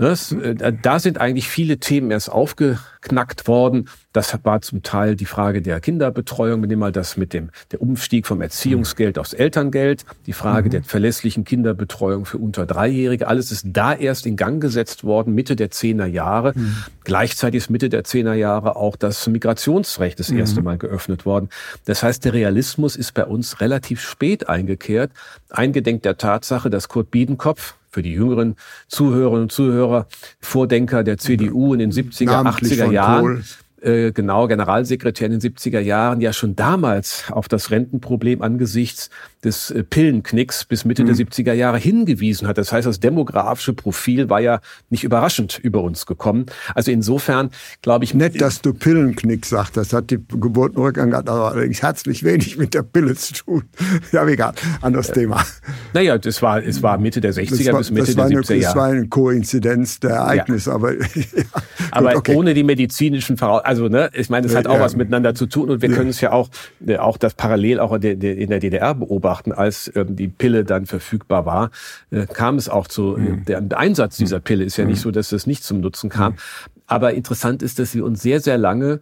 Das, 0.00 0.32
äh, 0.32 0.72
da 0.80 0.98
sind 0.98 1.18
eigentlich 1.18 1.46
viele 1.46 1.76
Themen 1.76 2.10
erst 2.10 2.32
aufgeknackt 2.32 3.46
worden. 3.46 3.90
Das 4.14 4.34
war 4.44 4.62
zum 4.62 4.82
Teil 4.82 5.14
die 5.14 5.26
Frage 5.26 5.60
der 5.60 5.78
Kinderbetreuung. 5.78 6.62
Wir 6.62 6.68
nehmen 6.68 6.80
mal 6.80 6.90
das 6.90 7.18
mit 7.18 7.34
dem 7.34 7.50
der 7.70 7.82
Umstieg 7.82 8.26
vom 8.26 8.40
Erziehungsgeld 8.40 9.18
aufs 9.18 9.34
Elterngeld, 9.34 10.06
die 10.24 10.32
Frage 10.32 10.68
mhm. 10.68 10.70
der 10.70 10.82
verlässlichen 10.84 11.44
Kinderbetreuung 11.44 12.24
für 12.24 12.38
unter 12.38 12.64
Dreijährige. 12.64 13.28
Alles 13.28 13.52
ist 13.52 13.66
da 13.74 13.92
erst 13.92 14.24
in 14.24 14.36
Gang 14.36 14.62
gesetzt 14.62 15.04
worden, 15.04 15.34
Mitte 15.34 15.54
der 15.54 15.70
Zehner 15.70 16.06
Jahre. 16.06 16.54
Mhm. 16.54 16.76
Gleichzeitig 17.04 17.58
ist 17.58 17.68
Mitte 17.68 17.90
der 17.90 18.02
Zehner 18.02 18.32
Jahre 18.32 18.76
auch 18.76 18.96
das 18.96 19.26
Migrationsrecht 19.26 20.18
das 20.18 20.30
erste 20.30 20.60
mhm. 20.60 20.64
Mal 20.64 20.78
geöffnet 20.78 21.26
worden. 21.26 21.50
Das 21.84 22.02
heißt, 22.02 22.24
der 22.24 22.32
Realismus 22.32 22.96
ist 22.96 23.12
bei 23.12 23.26
uns 23.26 23.60
relativ 23.60 24.00
spät 24.00 24.48
eingekehrt, 24.48 25.10
eingedenk 25.50 26.04
der 26.04 26.16
Tatsache, 26.16 26.70
dass 26.70 26.88
Kurt 26.88 27.10
Biedenkopf, 27.10 27.74
für 27.90 28.02
die 28.02 28.12
jüngeren 28.12 28.56
Zuhörerinnen 28.88 29.42
und 29.44 29.52
Zuhörer, 29.52 30.06
Vordenker 30.40 31.04
der 31.04 31.18
CDU 31.18 31.74
in 31.74 31.80
den 31.80 31.92
70er, 31.92 32.26
Namentlich 32.26 32.80
80er 32.80 32.90
Jahren, 32.90 33.44
äh, 33.80 34.12
genau 34.12 34.46
Generalsekretär 34.46 35.26
in 35.26 35.38
den 35.38 35.40
70er 35.40 35.80
Jahren 35.80 36.20
ja 36.20 36.32
schon 36.32 36.54
damals 36.54 37.24
auf 37.30 37.48
das 37.48 37.70
Rentenproblem 37.70 38.42
angesichts 38.42 39.10
des 39.44 39.70
äh, 39.70 39.84
Pillenknicks 39.84 40.64
bis 40.64 40.84
Mitte 40.84 41.02
mhm. 41.04 41.06
der 41.06 41.16
70er 41.16 41.52
Jahre 41.52 41.78
hingewiesen 41.78 42.48
hat. 42.48 42.58
Das 42.58 42.72
heißt, 42.72 42.86
das 42.86 43.00
demografische 43.00 43.72
Profil 43.72 44.28
war 44.28 44.40
ja 44.40 44.60
nicht 44.88 45.04
überraschend 45.04 45.58
über 45.58 45.82
uns 45.82 46.06
gekommen. 46.06 46.46
Also 46.74 46.90
insofern 46.90 47.50
glaube 47.82 48.04
ich... 48.04 48.14
Nett, 48.14 48.40
dass 48.40 48.60
du 48.60 48.74
Pillenknick 48.74 49.46
sagst. 49.46 49.76
Das 49.76 49.92
hat 49.92 50.10
die 50.10 50.18
Geburtenrückgang 50.18 51.14
allerdings 51.14 51.82
herzlich 51.82 52.24
wenig 52.24 52.58
mit 52.58 52.74
der 52.74 52.82
Pille 52.82 53.14
zu 53.14 53.34
tun. 53.34 53.64
ja, 54.12 54.26
egal. 54.26 54.54
Anderes 54.82 55.10
äh, 55.10 55.14
Thema. 55.14 55.44
Naja, 55.94 56.18
das 56.18 56.42
war, 56.42 56.62
es 56.62 56.82
war 56.82 56.98
Mitte 56.98 57.20
der 57.20 57.32
60er 57.32 57.72
war, 57.72 57.78
bis 57.78 57.90
Mitte 57.90 58.14
der 58.14 58.26
70er 58.26 58.54
Jahre. 58.54 58.74
Das 58.74 58.76
war 58.76 58.86
eine 58.86 59.08
Koinzidenz 59.08 60.00
der 60.00 60.10
Ereignisse, 60.10 60.70
ja. 60.70 60.76
aber... 60.76 60.94
ja. 60.94 61.04
aber 61.92 62.16
okay. 62.16 62.34
ohne 62.34 62.52
die 62.52 62.64
medizinischen 62.64 63.36
Voraussetzungen 63.36 63.60
also 63.64 63.88
ne, 63.88 64.10
ich 64.14 64.30
meine, 64.30 64.46
es 64.46 64.54
hat 64.54 64.66
auch 64.66 64.74
ja. 64.74 64.80
was 64.80 64.96
miteinander 64.96 65.34
zu 65.34 65.46
tun 65.46 65.70
und 65.70 65.82
wir 65.82 65.90
können 65.90 66.10
es 66.10 66.20
ja 66.20 66.32
auch, 66.32 66.48
äh, 66.86 66.96
auch 66.96 67.16
das 67.18 67.34
parallel 67.34 67.80
auch 67.80 67.92
in 67.94 68.00
der 68.00 68.58
DDR 68.58 68.94
beobachten, 68.94 69.29
als 69.52 69.90
ähm, 69.94 70.16
die 70.16 70.28
Pille 70.28 70.64
dann 70.64 70.86
verfügbar 70.86 71.46
war, 71.46 71.70
äh, 72.10 72.26
kam 72.26 72.56
es 72.56 72.68
auch 72.68 72.86
zu, 72.86 73.16
mhm. 73.18 73.44
der, 73.44 73.78
Einsatz 73.78 74.16
dieser 74.16 74.36
hm. 74.36 74.42
Pille 74.42 74.64
ist 74.64 74.76
ja 74.76 74.84
nicht 74.84 74.98
hm. 74.98 75.02
so, 75.04 75.10
dass 75.10 75.32
es 75.32 75.46
nicht 75.46 75.64
zum 75.64 75.80
Nutzen 75.80 76.10
kam. 76.10 76.32
Mhm. 76.32 76.38
Aber 76.86 77.14
interessant 77.14 77.62
ist, 77.62 77.78
dass 77.78 77.94
wir 77.94 78.04
uns 78.04 78.20
sehr, 78.20 78.40
sehr 78.40 78.58
lange 78.58 79.00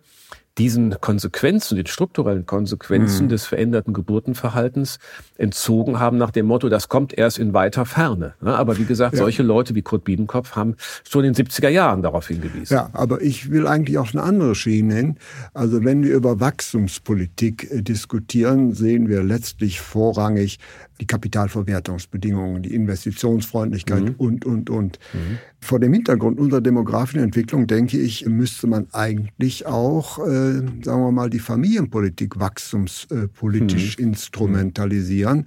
diesen 0.58 1.00
Konsequenzen, 1.00 1.76
den 1.76 1.86
strukturellen 1.86 2.44
Konsequenzen 2.44 3.26
mhm. 3.26 3.28
des 3.30 3.46
veränderten 3.46 3.92
Geburtenverhaltens 3.92 4.98
entzogen 5.36 6.00
haben 6.00 6.18
nach 6.18 6.30
dem 6.30 6.46
Motto, 6.46 6.68
das 6.68 6.88
kommt 6.88 7.16
erst 7.16 7.38
in 7.38 7.54
weiter 7.54 7.86
Ferne. 7.86 8.34
Aber 8.40 8.76
wie 8.78 8.84
gesagt, 8.84 9.14
ja. 9.14 9.20
solche 9.20 9.42
Leute 9.42 9.74
wie 9.74 9.82
Kurt 9.82 10.04
Biedenkopf 10.04 10.56
haben 10.56 10.74
schon 11.08 11.24
in 11.24 11.32
den 11.32 11.46
70er 11.46 11.68
Jahren 11.68 12.02
darauf 12.02 12.28
hingewiesen. 12.28 12.74
Ja, 12.74 12.90
aber 12.92 13.22
ich 13.22 13.50
will 13.50 13.66
eigentlich 13.66 13.98
auch 13.98 14.12
eine 14.12 14.22
andere 14.22 14.54
Schiene 14.54 14.88
nennen. 14.88 15.18
Also 15.54 15.84
wenn 15.84 16.02
wir 16.02 16.14
über 16.14 16.40
Wachstumspolitik 16.40 17.70
äh, 17.70 17.82
diskutieren, 17.82 18.74
sehen 18.74 19.08
wir 19.08 19.22
letztlich 19.22 19.80
vorrangig 19.80 20.58
die 21.00 21.06
Kapitalverwertungsbedingungen, 21.06 22.62
die 22.62 22.74
Investitionsfreundlichkeit 22.74 24.04
mhm. 24.04 24.14
und, 24.18 24.44
und, 24.44 24.70
und. 24.70 24.98
Mhm. 25.12 25.38
Vor 25.60 25.80
dem 25.80 25.92
Hintergrund 25.92 26.38
unserer 26.38 26.60
demografischen 26.60 27.22
Entwicklung, 27.22 27.66
denke 27.66 27.98
ich, 27.98 28.26
müsste 28.26 28.66
man 28.66 28.86
eigentlich 28.92 29.66
auch, 29.66 30.18
äh, 30.18 30.58
sagen 30.82 30.84
wir 30.84 31.12
mal, 31.12 31.30
die 31.30 31.40
Familienpolitik 31.40 32.38
wachstumspolitisch 32.38 33.98
mhm. 33.98 34.04
instrumentalisieren. 34.04 35.46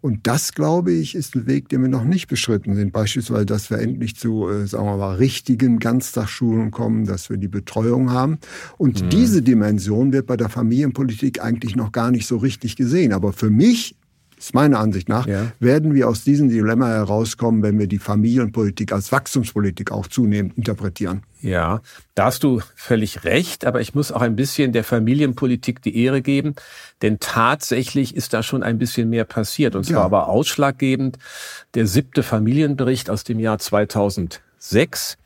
Und 0.00 0.26
das, 0.26 0.52
glaube 0.52 0.92
ich, 0.92 1.14
ist 1.14 1.34
ein 1.34 1.46
Weg, 1.46 1.68
den 1.68 1.82
wir 1.82 1.88
noch 1.88 2.04
nicht 2.04 2.28
beschritten 2.28 2.76
sind. 2.76 2.92
Beispielsweise, 2.92 3.46
dass 3.46 3.70
wir 3.70 3.78
endlich 3.78 4.16
zu, 4.16 4.48
äh, 4.48 4.66
sagen 4.66 4.84
wir 4.84 4.96
mal, 4.96 5.16
richtigen 5.16 5.78
Ganztagsschulen 5.78 6.70
kommen, 6.70 7.06
dass 7.06 7.28
wir 7.28 7.38
die 7.38 7.48
Betreuung 7.48 8.10
haben. 8.10 8.38
Und 8.78 9.02
mhm. 9.02 9.08
diese 9.10 9.42
Dimension 9.42 10.12
wird 10.12 10.26
bei 10.26 10.36
der 10.36 10.48
Familienpolitik 10.48 11.42
eigentlich 11.42 11.76
noch 11.76 11.92
gar 11.92 12.10
nicht 12.10 12.26
so 12.26 12.36
richtig 12.36 12.76
gesehen. 12.76 13.12
Aber 13.12 13.32
für 13.32 13.50
mich 13.50 13.96
ist 14.38 14.54
meiner 14.54 14.78
Ansicht 14.78 15.08
nach, 15.08 15.26
ja. 15.26 15.52
werden 15.60 15.94
wir 15.94 16.08
aus 16.08 16.24
diesem 16.24 16.48
Dilemma 16.48 16.88
herauskommen, 16.88 17.62
wenn 17.62 17.78
wir 17.78 17.86
die 17.86 17.98
Familienpolitik 17.98 18.92
als 18.92 19.10
Wachstumspolitik 19.10 19.90
auch 19.90 20.06
zunehmend 20.06 20.56
interpretieren. 20.58 21.22
Ja, 21.40 21.80
da 22.14 22.26
hast 22.26 22.42
du 22.42 22.60
völlig 22.74 23.24
recht, 23.24 23.64
aber 23.64 23.80
ich 23.80 23.94
muss 23.94 24.12
auch 24.12 24.20
ein 24.20 24.36
bisschen 24.36 24.72
der 24.72 24.84
Familienpolitik 24.84 25.80
die 25.80 26.02
Ehre 26.02 26.20
geben, 26.20 26.54
denn 27.02 27.18
tatsächlich 27.18 28.14
ist 28.14 28.32
da 28.32 28.42
schon 28.42 28.62
ein 28.62 28.78
bisschen 28.78 29.08
mehr 29.08 29.24
passiert. 29.24 29.74
Und 29.74 29.84
zwar 29.84 30.00
ja. 30.00 30.04
aber 30.04 30.28
ausschlaggebend 30.28 31.18
der 31.74 31.86
siebte 31.86 32.22
Familienbericht 32.22 33.10
aus 33.10 33.24
dem 33.24 33.38
Jahr 33.38 33.58
2006 33.58 35.18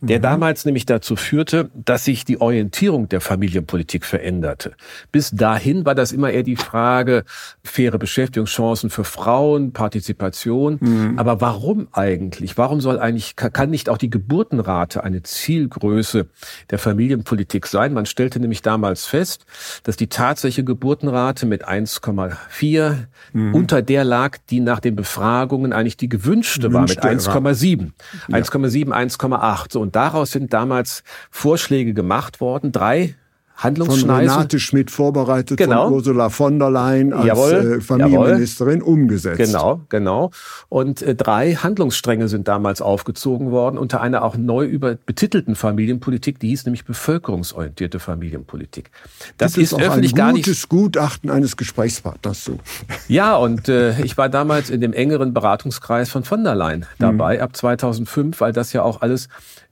der 0.00 0.18
mhm. 0.18 0.22
damals 0.22 0.64
nämlich 0.64 0.86
dazu 0.86 1.16
führte, 1.16 1.70
dass 1.74 2.04
sich 2.04 2.24
die 2.24 2.40
Orientierung 2.40 3.08
der 3.08 3.20
Familienpolitik 3.20 4.04
veränderte. 4.04 4.72
Bis 5.12 5.30
dahin 5.30 5.84
war 5.84 5.94
das 5.94 6.12
immer 6.12 6.30
eher 6.30 6.42
die 6.42 6.56
Frage, 6.56 7.24
faire 7.64 7.98
Beschäftigungschancen 7.98 8.90
für 8.90 9.04
Frauen, 9.04 9.72
Partizipation. 9.72 10.78
Mhm. 10.80 11.18
Aber 11.18 11.40
warum 11.40 11.88
eigentlich? 11.92 12.56
Warum 12.58 12.80
soll 12.80 12.98
eigentlich, 12.98 13.36
kann 13.36 13.70
nicht 13.70 13.88
auch 13.88 13.98
die 13.98 14.10
Geburtenrate 14.10 15.02
eine 15.04 15.22
Zielgröße 15.22 16.26
der 16.70 16.78
Familienpolitik 16.78 17.66
sein? 17.66 17.92
Man 17.92 18.06
stellte 18.06 18.40
nämlich 18.40 18.62
damals 18.62 19.06
fest, 19.06 19.46
dass 19.84 19.96
die 19.96 20.08
tatsächliche 20.08 20.64
Geburtenrate 20.64 21.46
mit 21.46 21.66
1,4 21.68 22.96
mhm. 23.32 23.54
unter 23.54 23.82
der 23.82 24.04
lag, 24.04 24.38
die 24.50 24.60
nach 24.60 24.80
den 24.80 24.96
Befragungen 24.96 25.72
eigentlich 25.72 25.96
die 25.96 26.08
gewünschte, 26.08 26.68
gewünschte 26.68 26.72
war 26.72 26.82
mit 26.82 27.20
1,7. 27.20 27.92
Ja. 28.28 28.38
1,7, 28.38 28.88
1,8. 28.90 29.72
So, 29.72 29.85
und 29.86 29.94
daraus 29.94 30.32
sind 30.32 30.52
damals 30.52 31.04
Vorschläge 31.30 31.94
gemacht 31.94 32.40
worden, 32.40 32.72
drei 32.72 33.14
Handlungsschneisen. 33.56 34.28
Von 34.28 34.36
Renate 34.36 34.60
Schmidt 34.60 34.90
vorbereitet, 34.90 35.56
genau. 35.56 35.84
von 35.84 35.94
Ursula 35.94 36.28
von 36.28 36.58
der 36.58 36.70
Leyen 36.70 37.14
als 37.14 37.26
jawohl, 37.26 37.78
äh, 37.78 37.80
Familienministerin 37.80 38.80
jawohl. 38.80 38.92
umgesetzt. 38.92 39.38
Genau, 39.38 39.80
genau. 39.88 40.30
Und 40.68 41.00
äh, 41.00 41.14
drei 41.14 41.54
Handlungsstränge 41.54 42.28
sind 42.28 42.48
damals 42.48 42.82
aufgezogen 42.82 43.50
worden, 43.50 43.78
unter 43.78 44.02
einer 44.02 44.24
auch 44.24 44.36
neu 44.36 44.66
über 44.66 44.96
betitelten 44.96 45.54
Familienpolitik, 45.54 46.38
die 46.38 46.48
hieß 46.48 46.66
nämlich 46.66 46.84
bevölkerungsorientierte 46.84 47.98
Familienpolitik. 47.98 48.90
Das 49.38 49.54
Gibt 49.54 49.72
ist 49.72 49.80
öffentlich 49.80 50.14
gar 50.14 50.32
nicht. 50.32 50.44
gutes 50.44 50.68
Gutachten 50.68 51.30
eines 51.30 51.56
Gesprächspartners 51.56 52.44
so. 52.44 52.58
Ja, 53.08 53.36
und 53.36 53.68
äh, 53.68 54.00
ich 54.02 54.18
war 54.18 54.28
damals 54.28 54.68
in 54.68 54.80
dem 54.80 54.92
engeren 54.92 55.32
Beratungskreis 55.32 56.10
von 56.10 56.24
von 56.24 56.44
der 56.44 56.56
Leyen 56.56 56.86
dabei, 56.98 57.36
mhm. 57.36 57.42
ab 57.42 57.56
2005, 57.56 58.40
weil 58.40 58.52
das 58.52 58.72
ja 58.72 58.82
auch 58.82 59.00
alles 59.00 59.28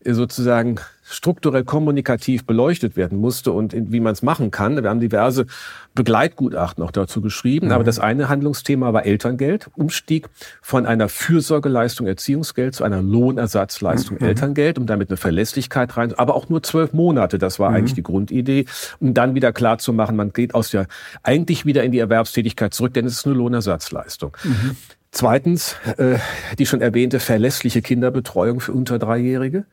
sozusagen 0.07 0.81
strukturell 1.07 1.65
kommunikativ 1.65 2.47
beleuchtet 2.47 2.97
werden 2.97 3.19
musste 3.19 3.53
und 3.53 3.75
wie 3.77 4.01
man 4.01 4.15
es 4.15 4.23
machen 4.23 4.51
kann. 4.51 4.83
Wir 4.83 4.89
haben 4.89 5.01
diverse 5.01 5.47
Begleitgutachten 5.95 6.83
auch 6.83 6.91
dazu 6.91 7.21
geschrieben. 7.21 7.67
Mhm. 7.67 7.73
Aber 7.73 7.85
das 7.85 7.99
eine 7.99 8.29
Handlungsthema 8.29 8.93
war 8.93 9.05
Elterngeld, 9.05 9.71
Umstieg 9.75 10.29
von 10.63 10.87
einer 10.87 11.09
Fürsorgeleistung 11.09 12.07
Erziehungsgeld 12.07 12.75
zu 12.75 12.85
einer 12.85 13.03
Lohnersatzleistung 13.03 14.19
mhm. 14.19 14.27
Elterngeld, 14.27 14.79
um 14.79 14.87
damit 14.87 15.11
eine 15.11 15.19
Verlässlichkeit 15.19 15.97
rein, 15.97 16.15
aber 16.15 16.35
auch 16.35 16.49
nur 16.49 16.63
zwölf 16.63 16.95
Monate. 16.95 17.39
Das 17.39 17.59
war 17.59 17.71
mhm. 17.71 17.77
eigentlich 17.77 17.95
die 17.95 18.03
Grundidee, 18.03 18.65
um 18.99 19.13
dann 19.13 19.35
wieder 19.35 19.53
klar 19.53 19.79
zu 19.79 19.93
machen, 19.93 20.17
man 20.17 20.33
geht 20.33 20.55
aus 20.55 20.71
der 20.71 20.87
eigentlich 21.23 21.67
wieder 21.67 21.85
in 21.85 21.93
die 21.93 21.99
Erwerbstätigkeit 21.99 22.73
zurück, 22.73 22.95
denn 22.95 23.05
es 23.05 23.19
ist 23.19 23.27
eine 23.27 23.35
Lohnersatzleistung. 23.35 24.35
Mhm. 24.43 24.77
Zweitens, 25.11 25.77
äh, 25.97 26.19
die 26.59 26.67
schon 26.67 26.81
erwähnte 26.81 27.21
verlässliche 27.21 27.83
Kinderbetreuung 27.83 28.59
für 28.61 28.73
unter 28.73 28.99
Dreijährige 28.99 29.65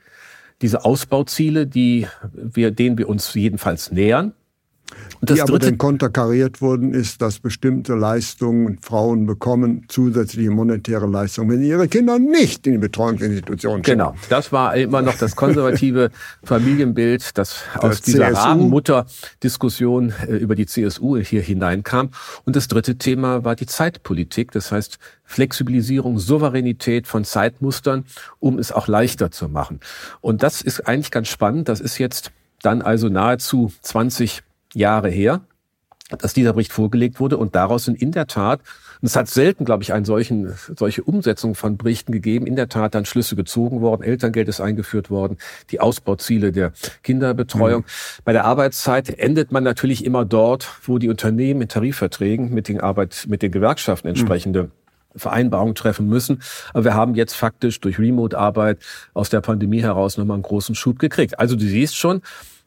diese 0.61 0.85
Ausbauziele, 0.85 1.67
die 1.67 2.07
wir, 2.33 2.71
denen 2.71 2.97
wir 2.97 3.09
uns 3.09 3.33
jedenfalls 3.33 3.91
nähern. 3.91 4.33
Und 5.19 5.29
das 5.29 5.35
die 5.35 5.41
aber 5.41 5.59
dann 5.59 5.77
konterkariert 5.77 6.61
wurden, 6.61 6.93
ist, 6.93 7.21
dass 7.21 7.39
bestimmte 7.39 7.93
Leistungen 7.93 8.79
Frauen 8.81 9.25
bekommen, 9.25 9.85
zusätzliche 9.87 10.49
monetäre 10.49 11.05
Leistungen, 11.05 11.51
wenn 11.51 11.61
ihre 11.61 11.87
Kinder 11.87 12.17
nicht 12.17 12.65
in 12.65 12.73
die 12.73 12.79
Betreuungsinstitutionen 12.79 13.83
schicken. 13.83 13.99
Genau, 13.99 14.15
das 14.29 14.51
war 14.51 14.75
immer 14.75 15.01
noch 15.01 15.15
das 15.17 15.35
konservative 15.35 16.09
Familienbild, 16.43 17.37
das 17.37 17.61
aus 17.77 18.01
dieser 18.01 18.33
Rabenmutter-Diskussion 18.33 20.13
äh, 20.27 20.37
über 20.37 20.55
die 20.55 20.65
CSU 20.65 21.17
hier 21.17 21.41
hineinkam. 21.41 22.09
Und 22.45 22.55
das 22.55 22.67
dritte 22.67 22.95
Thema 22.97 23.43
war 23.43 23.55
die 23.55 23.67
Zeitpolitik, 23.67 24.51
das 24.51 24.71
heißt 24.71 24.97
Flexibilisierung, 25.23 26.19
Souveränität 26.19 27.07
von 27.07 27.23
Zeitmustern, 27.23 28.05
um 28.39 28.59
es 28.59 28.71
auch 28.71 28.87
leichter 28.87 29.31
zu 29.31 29.47
machen. 29.49 29.79
Und 30.19 30.43
das 30.43 30.61
ist 30.61 30.87
eigentlich 30.87 31.11
ganz 31.11 31.29
spannend. 31.29 31.69
Das 31.69 31.79
ist 31.79 31.99
jetzt 31.99 32.31
dann 32.61 32.81
also 32.81 33.09
nahezu 33.09 33.71
20 33.81 34.43
Jahre 34.73 35.09
her, 35.09 35.41
dass 36.17 36.33
dieser 36.33 36.53
Bericht 36.53 36.73
vorgelegt 36.73 37.19
wurde 37.19 37.37
und 37.37 37.55
daraus 37.55 37.85
sind 37.85 38.01
in 38.01 38.11
der 38.11 38.27
Tat, 38.27 38.61
und 39.01 39.07
es 39.07 39.15
hat 39.15 39.27
selten, 39.27 39.65
glaube 39.65 39.81
ich, 39.81 39.93
einen 39.93 40.05
solchen, 40.05 40.53
solche 40.77 41.03
Umsetzung 41.03 41.55
von 41.55 41.77
Berichten 41.77 42.11
gegeben, 42.11 42.45
in 42.45 42.55
der 42.55 42.69
Tat 42.69 42.93
dann 42.93 43.05
Schlüsse 43.05 43.35
gezogen 43.35 43.81
worden, 43.81 44.03
Elterngeld 44.03 44.47
ist 44.47 44.61
eingeführt 44.61 45.09
worden, 45.09 45.37
die 45.71 45.79
Ausbauziele 45.79 46.51
der 46.51 46.71
Kinderbetreuung. 47.01 47.81
Mhm. 47.81 48.21
Bei 48.25 48.33
der 48.33 48.45
Arbeitszeit 48.45 49.09
endet 49.17 49.51
man 49.51 49.63
natürlich 49.63 50.05
immer 50.05 50.23
dort, 50.23 50.69
wo 50.83 50.99
die 50.99 51.09
Unternehmen 51.09 51.61
in 51.61 51.67
Tarifverträgen 51.67 52.53
mit 52.53 52.67
den 52.67 52.79
Arbeit, 52.79 53.25
mit 53.27 53.41
den 53.41 53.51
Gewerkschaften 53.51 54.07
entsprechende 54.07 54.63
mhm 54.63 54.71
Vereinbarungen 55.13 55.75
treffen 55.75 56.07
müssen. 56.07 56.41
Aber 56.73 56.85
wir 56.85 56.93
haben 56.93 57.15
jetzt 57.15 57.33
faktisch 57.33 57.81
durch 57.81 57.99
Remote-Arbeit 57.99 58.79
aus 59.13 59.29
der 59.29 59.41
Pandemie 59.41 59.81
heraus 59.81 60.17
nochmal 60.17 60.35
einen 60.35 60.43
großen 60.43 60.75
Schub 60.75 60.99
gekriegt. 60.99 61.37
Also 61.39 61.57
du 61.57 61.65
siehst 61.65 61.97
schon, 61.97 62.21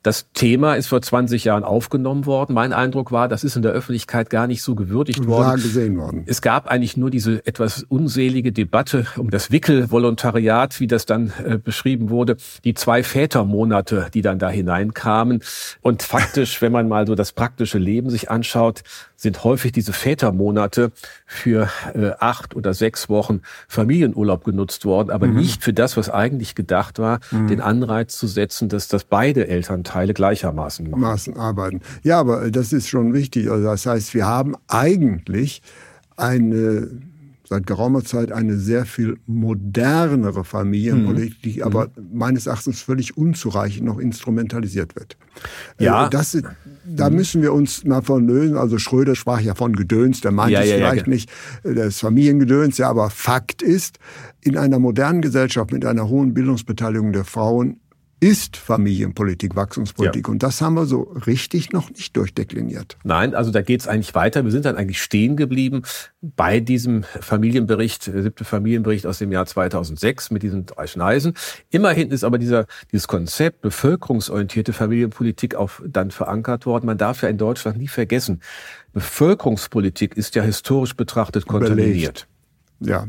das 0.04 0.30
Thema 0.34 0.74
ist 0.74 0.88
vor 0.88 1.00
20 1.00 1.44
Jahren 1.44 1.64
aufgenommen 1.64 2.26
worden. 2.26 2.52
Mein 2.52 2.74
Eindruck 2.74 3.10
war, 3.10 3.26
das 3.26 3.42
ist 3.42 3.56
in 3.56 3.62
der 3.62 3.72
Öffentlichkeit 3.72 4.28
gar 4.28 4.46
nicht 4.46 4.62
so 4.62 4.74
gewürdigt 4.74 5.26
worden. 5.26 5.62
gesehen 5.62 5.96
worden. 5.96 6.24
Es 6.26 6.42
gab 6.42 6.66
eigentlich 6.66 6.98
nur 6.98 7.08
diese 7.08 7.44
etwas 7.46 7.84
unselige 7.88 8.52
Debatte 8.52 9.06
um 9.16 9.30
das 9.30 9.50
Wickelvolontariat, 9.50 10.78
wie 10.78 10.88
das 10.88 11.06
dann 11.06 11.32
äh, 11.42 11.56
beschrieben 11.56 12.10
wurde, 12.10 12.36
die 12.64 12.74
zwei 12.74 13.02
Vätermonate, 13.02 14.08
die 14.12 14.20
dann 14.20 14.38
da 14.38 14.50
hineinkamen. 14.50 15.42
Und 15.80 16.02
faktisch, 16.02 16.60
wenn 16.60 16.70
man 16.70 16.86
mal 16.86 17.06
so 17.06 17.14
das 17.14 17.32
praktische 17.32 17.78
Leben 17.78 18.10
sich 18.10 18.30
anschaut, 18.30 18.82
sind 19.16 19.42
häufig 19.42 19.72
diese 19.72 19.94
Vätermonate 19.94 20.92
für 21.24 21.70
äh, 21.94 22.10
acht 22.18 22.54
oder 22.54 22.74
sechs 22.74 23.08
Wochen 23.08 23.40
Familienurlaub 23.68 24.44
genutzt 24.44 24.84
worden, 24.84 25.10
aber 25.10 25.28
mhm. 25.28 25.36
nicht 25.36 25.62
für 25.62 25.72
das, 25.72 25.96
was 25.96 26.10
eigentlich 26.10 26.54
gedacht 26.54 26.98
war, 26.98 27.20
mhm. 27.30 27.46
den 27.46 27.62
Anreiz 27.62 28.18
zu 28.18 28.26
setzen, 28.26 28.68
dass 28.68 28.86
das 28.86 29.04
beide 29.04 29.48
Elternteile 29.48 29.93
gleichermaßen 30.14 30.90
machen. 30.90 31.00
Maßen 31.00 31.36
arbeiten. 31.36 31.80
Ja, 32.02 32.18
aber 32.18 32.50
das 32.50 32.72
ist 32.72 32.88
schon 32.88 33.12
wichtig. 33.12 33.50
Also 33.50 33.64
das 33.64 33.86
heißt, 33.86 34.14
wir 34.14 34.26
haben 34.26 34.54
eigentlich 34.68 35.62
eine 36.16 36.88
seit 37.46 37.66
geraumer 37.66 38.02
Zeit 38.04 38.32
eine 38.32 38.56
sehr 38.56 38.86
viel 38.86 39.18
modernere 39.26 40.44
Familienpolitik, 40.44 41.42
die 41.42 41.56
mhm. 41.56 41.62
aber 41.62 41.90
meines 42.12 42.46
Erachtens 42.46 42.80
völlig 42.80 43.16
unzureichend 43.16 43.84
noch 43.84 43.98
instrumentalisiert 43.98 44.96
wird. 44.96 45.16
Ja. 45.78 46.06
Äh, 46.06 46.10
das, 46.10 46.38
da 46.84 47.10
mhm. 47.10 47.16
müssen 47.16 47.42
wir 47.42 47.52
uns 47.52 47.84
mal 47.84 48.02
von 48.02 48.26
lösen. 48.26 48.56
Also 48.56 48.78
Schröder 48.78 49.14
sprach 49.14 49.40
ja 49.40 49.54
von 49.54 49.74
Gedöns, 49.74 50.20
der 50.22 50.32
meint 50.32 50.52
ja, 50.52 50.62
es 50.62 50.70
ja, 50.70 50.76
vielleicht 50.76 51.06
ja, 51.06 51.12
nicht 51.12 51.30
äh, 51.64 51.74
das 51.74 52.00
Familiengedöns, 52.00 52.78
ja, 52.78 52.88
aber 52.88 53.10
Fakt 53.10 53.62
ist, 53.62 53.98
in 54.40 54.56
einer 54.56 54.78
modernen 54.78 55.20
Gesellschaft 55.20 55.72
mit 55.72 55.84
einer 55.84 56.08
hohen 56.08 56.34
Bildungsbeteiligung 56.34 57.12
der 57.12 57.24
Frauen 57.24 57.80
ist 58.24 58.56
Familienpolitik, 58.56 59.54
Wachstumspolitik. 59.54 60.28
Ja. 60.28 60.32
Und 60.32 60.42
das 60.42 60.62
haben 60.62 60.72
wir 60.76 60.86
so 60.86 61.02
richtig 61.26 61.72
noch 61.72 61.90
nicht 61.90 62.16
durchdekliniert. 62.16 62.96
Nein, 63.04 63.34
also 63.34 63.50
da 63.50 63.60
geht 63.60 63.82
es 63.82 63.86
eigentlich 63.86 64.14
weiter. 64.14 64.44
Wir 64.44 64.50
sind 64.50 64.64
dann 64.64 64.76
eigentlich 64.76 65.02
stehen 65.02 65.36
geblieben 65.36 65.82
bei 66.22 66.58
diesem 66.60 67.02
Familienbericht, 67.02 68.06
der 68.06 68.22
siebte 68.22 68.46
Familienbericht 68.46 69.06
aus 69.06 69.18
dem 69.18 69.30
Jahr 69.30 69.44
2006 69.44 70.30
mit 70.30 70.42
diesen 70.42 70.64
drei 70.64 70.86
Schneisen. 70.86 71.34
Immerhin 71.68 72.10
ist 72.10 72.24
aber 72.24 72.38
dieser, 72.38 72.64
dieses 72.90 73.08
Konzept 73.08 73.60
bevölkerungsorientierte 73.60 74.72
Familienpolitik 74.72 75.54
auch 75.54 75.72
dann 75.86 76.10
verankert 76.10 76.64
worden. 76.64 76.86
Man 76.86 76.96
darf 76.96 77.20
ja 77.20 77.28
in 77.28 77.36
Deutschland 77.36 77.76
nie 77.76 77.88
vergessen, 77.88 78.40
Bevölkerungspolitik 78.94 80.16
ist 80.16 80.34
ja 80.34 80.42
historisch 80.42 80.96
betrachtet 80.96 81.46
kontaminiert. 81.46 82.26
Ja, 82.86 83.04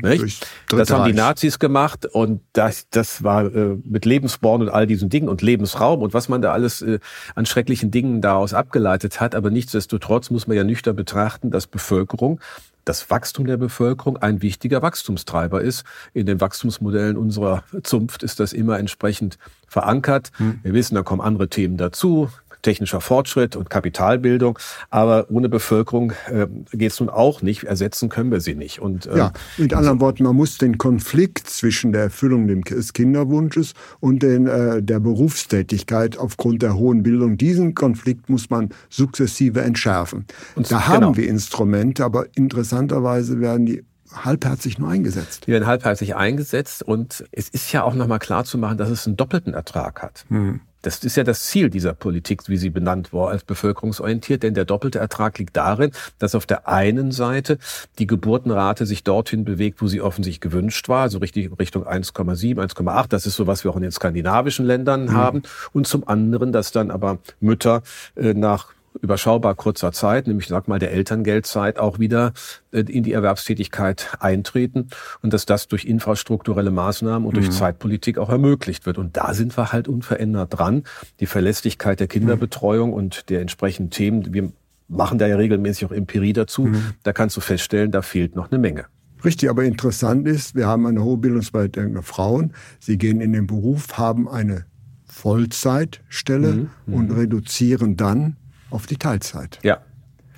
das 0.68 0.90
haben 0.90 1.04
die 1.04 1.12
Nazis 1.12 1.58
gemacht 1.58 2.06
und 2.06 2.40
das, 2.52 2.88
das 2.90 3.22
war 3.22 3.44
äh, 3.44 3.76
mit 3.84 4.04
Lebensborn 4.04 4.62
und 4.62 4.68
all 4.68 4.86
diesen 4.86 5.08
Dingen 5.08 5.28
und 5.28 5.42
Lebensraum 5.42 6.02
und 6.02 6.14
was 6.14 6.28
man 6.28 6.42
da 6.42 6.52
alles 6.52 6.82
äh, 6.82 6.98
an 7.34 7.46
schrecklichen 7.46 7.90
Dingen 7.90 8.20
daraus 8.20 8.54
abgeleitet 8.54 9.20
hat. 9.20 9.34
Aber 9.34 9.50
nichtsdestotrotz 9.50 10.30
muss 10.30 10.46
man 10.46 10.56
ja 10.56 10.64
nüchtern 10.64 10.96
betrachten, 10.96 11.50
dass 11.50 11.66
Bevölkerung 11.66 12.40
das 12.84 13.10
Wachstum 13.10 13.46
der 13.46 13.56
Bevölkerung 13.56 14.16
ein 14.16 14.42
wichtiger 14.42 14.80
Wachstumstreiber 14.80 15.60
ist. 15.60 15.84
In 16.14 16.24
den 16.24 16.40
Wachstumsmodellen 16.40 17.16
unserer 17.16 17.64
Zunft 17.82 18.22
ist 18.22 18.38
das 18.38 18.52
immer 18.52 18.78
entsprechend 18.78 19.38
verankert. 19.66 20.30
Hm. 20.36 20.60
Wir 20.62 20.72
wissen, 20.72 20.94
da 20.94 21.02
kommen 21.02 21.20
andere 21.20 21.48
Themen 21.48 21.76
dazu 21.76 22.30
technischer 22.66 23.00
Fortschritt 23.00 23.54
und 23.54 23.70
Kapitalbildung. 23.70 24.58
Aber 24.90 25.30
ohne 25.30 25.48
Bevölkerung 25.48 26.12
äh, 26.28 26.48
geht 26.72 26.90
es 26.90 26.98
nun 27.00 27.08
auch 27.08 27.40
nicht. 27.40 27.62
Ersetzen 27.62 28.08
können 28.08 28.32
wir 28.32 28.40
sie 28.40 28.56
nicht. 28.56 28.80
Und, 28.80 29.06
äh, 29.06 29.18
ja, 29.18 29.32
mit 29.56 29.72
anderen 29.72 30.00
Worten, 30.00 30.24
man 30.24 30.34
muss 30.34 30.58
den 30.58 30.76
Konflikt 30.76 31.48
zwischen 31.48 31.92
der 31.92 32.02
Erfüllung 32.02 32.48
des 32.48 32.92
Kinderwunsches 32.92 33.74
und 34.00 34.22
den, 34.22 34.48
äh, 34.48 34.82
der 34.82 34.98
Berufstätigkeit 34.98 36.18
aufgrund 36.18 36.62
der 36.62 36.76
hohen 36.76 37.04
Bildung, 37.04 37.38
diesen 37.38 37.74
Konflikt 37.74 38.28
muss 38.28 38.50
man 38.50 38.70
sukzessive 38.90 39.62
entschärfen. 39.62 40.26
Und, 40.56 40.70
da 40.70 40.88
haben 40.88 41.00
genau. 41.00 41.16
wir 41.16 41.28
Instrumente, 41.28 42.04
aber 42.04 42.26
interessanterweise 42.34 43.40
werden 43.40 43.66
die 43.66 43.84
halbherzig 44.12 44.78
nur 44.78 44.88
eingesetzt. 44.88 45.46
Die 45.46 45.52
werden 45.52 45.66
halbherzig 45.66 46.16
eingesetzt 46.16 46.82
und 46.82 47.24
es 47.30 47.48
ist 47.48 47.72
ja 47.72 47.84
auch 47.84 47.94
nochmal 47.94 48.18
klar 48.18 48.44
zu 48.44 48.58
machen, 48.58 48.78
dass 48.78 48.88
es 48.88 49.06
einen 49.06 49.16
doppelten 49.16 49.54
Ertrag 49.54 50.02
hat. 50.02 50.24
Hm. 50.28 50.60
Das 50.86 50.98
ist 50.98 51.16
ja 51.16 51.24
das 51.24 51.46
Ziel 51.46 51.68
dieser 51.68 51.94
Politik, 51.94 52.48
wie 52.48 52.56
sie 52.56 52.70
benannt 52.70 53.12
war, 53.12 53.30
als 53.30 53.42
bevölkerungsorientiert, 53.42 54.44
denn 54.44 54.54
der 54.54 54.64
doppelte 54.64 55.00
Ertrag 55.00 55.36
liegt 55.36 55.56
darin, 55.56 55.90
dass 56.20 56.36
auf 56.36 56.46
der 56.46 56.68
einen 56.68 57.10
Seite 57.10 57.58
die 57.98 58.06
Geburtenrate 58.06 58.86
sich 58.86 59.02
dorthin 59.02 59.44
bewegt, 59.44 59.82
wo 59.82 59.88
sie 59.88 60.00
offensichtlich 60.00 60.40
gewünscht 60.40 60.88
war, 60.88 61.02
also 61.02 61.18
richtig 61.18 61.50
Richtung 61.58 61.84
1,7, 61.84 62.54
1,8. 62.54 63.08
Das 63.08 63.26
ist 63.26 63.34
so, 63.34 63.48
was 63.48 63.64
wir 63.64 63.72
auch 63.72 63.76
in 63.76 63.82
den 63.82 63.90
skandinavischen 63.90 64.64
Ländern 64.64 65.06
mhm. 65.06 65.12
haben. 65.12 65.42
Und 65.72 65.88
zum 65.88 66.06
anderen, 66.06 66.52
dass 66.52 66.70
dann 66.70 66.92
aber 66.92 67.18
Mütter 67.40 67.82
äh, 68.14 68.32
nach 68.34 68.75
überschaubar 69.00 69.54
kurzer 69.54 69.92
Zeit, 69.92 70.26
nämlich 70.26 70.48
sag 70.48 70.68
mal 70.68 70.78
der 70.78 70.92
Elterngeldzeit, 70.92 71.78
auch 71.78 71.98
wieder 71.98 72.32
äh, 72.72 72.80
in 72.80 73.02
die 73.02 73.12
Erwerbstätigkeit 73.12 74.16
eintreten 74.20 74.88
und 75.22 75.32
dass 75.32 75.46
das 75.46 75.68
durch 75.68 75.84
infrastrukturelle 75.84 76.70
Maßnahmen 76.70 77.26
und 77.26 77.36
durch 77.36 77.48
mhm. 77.48 77.52
Zeitpolitik 77.52 78.18
auch 78.18 78.28
ermöglicht 78.28 78.86
wird. 78.86 78.98
Und 78.98 79.16
da 79.16 79.34
sind 79.34 79.56
wir 79.56 79.72
halt 79.72 79.88
unverändert 79.88 80.58
dran. 80.58 80.84
Die 81.20 81.26
Verlässlichkeit 81.26 82.00
der 82.00 82.08
Kinderbetreuung 82.08 82.90
mhm. 82.90 82.96
und 82.96 83.30
der 83.30 83.40
entsprechenden 83.40 83.90
Themen, 83.90 84.32
wir 84.32 84.52
machen 84.88 85.18
da 85.18 85.26
ja 85.26 85.36
regelmäßig 85.36 85.86
auch 85.86 85.92
Empirie 85.92 86.32
dazu, 86.32 86.66
mhm. 86.66 86.94
da 87.02 87.12
kannst 87.12 87.36
du 87.36 87.40
feststellen, 87.40 87.90
da 87.90 88.02
fehlt 88.02 88.36
noch 88.36 88.50
eine 88.50 88.58
Menge. 88.58 88.86
Richtig, 89.24 89.50
aber 89.50 89.64
interessant 89.64 90.28
ist, 90.28 90.54
wir 90.54 90.66
haben 90.66 90.86
eine 90.86 91.02
hohe 91.02 91.16
Bildungsbeiteiligung 91.16 91.94
der 91.94 92.02
Frauen. 92.02 92.52
Sie 92.78 92.98
gehen 92.98 93.20
in 93.20 93.32
den 93.32 93.46
Beruf, 93.46 93.98
haben 93.98 94.28
eine 94.28 94.66
Vollzeitstelle 95.04 96.68
mhm. 96.86 96.94
und 96.94 97.10
mhm. 97.10 97.16
reduzieren 97.16 97.96
dann 97.96 98.36
auf 98.70 98.86
die 98.86 98.96
Teilzeit. 98.96 99.58
Ja, 99.62 99.78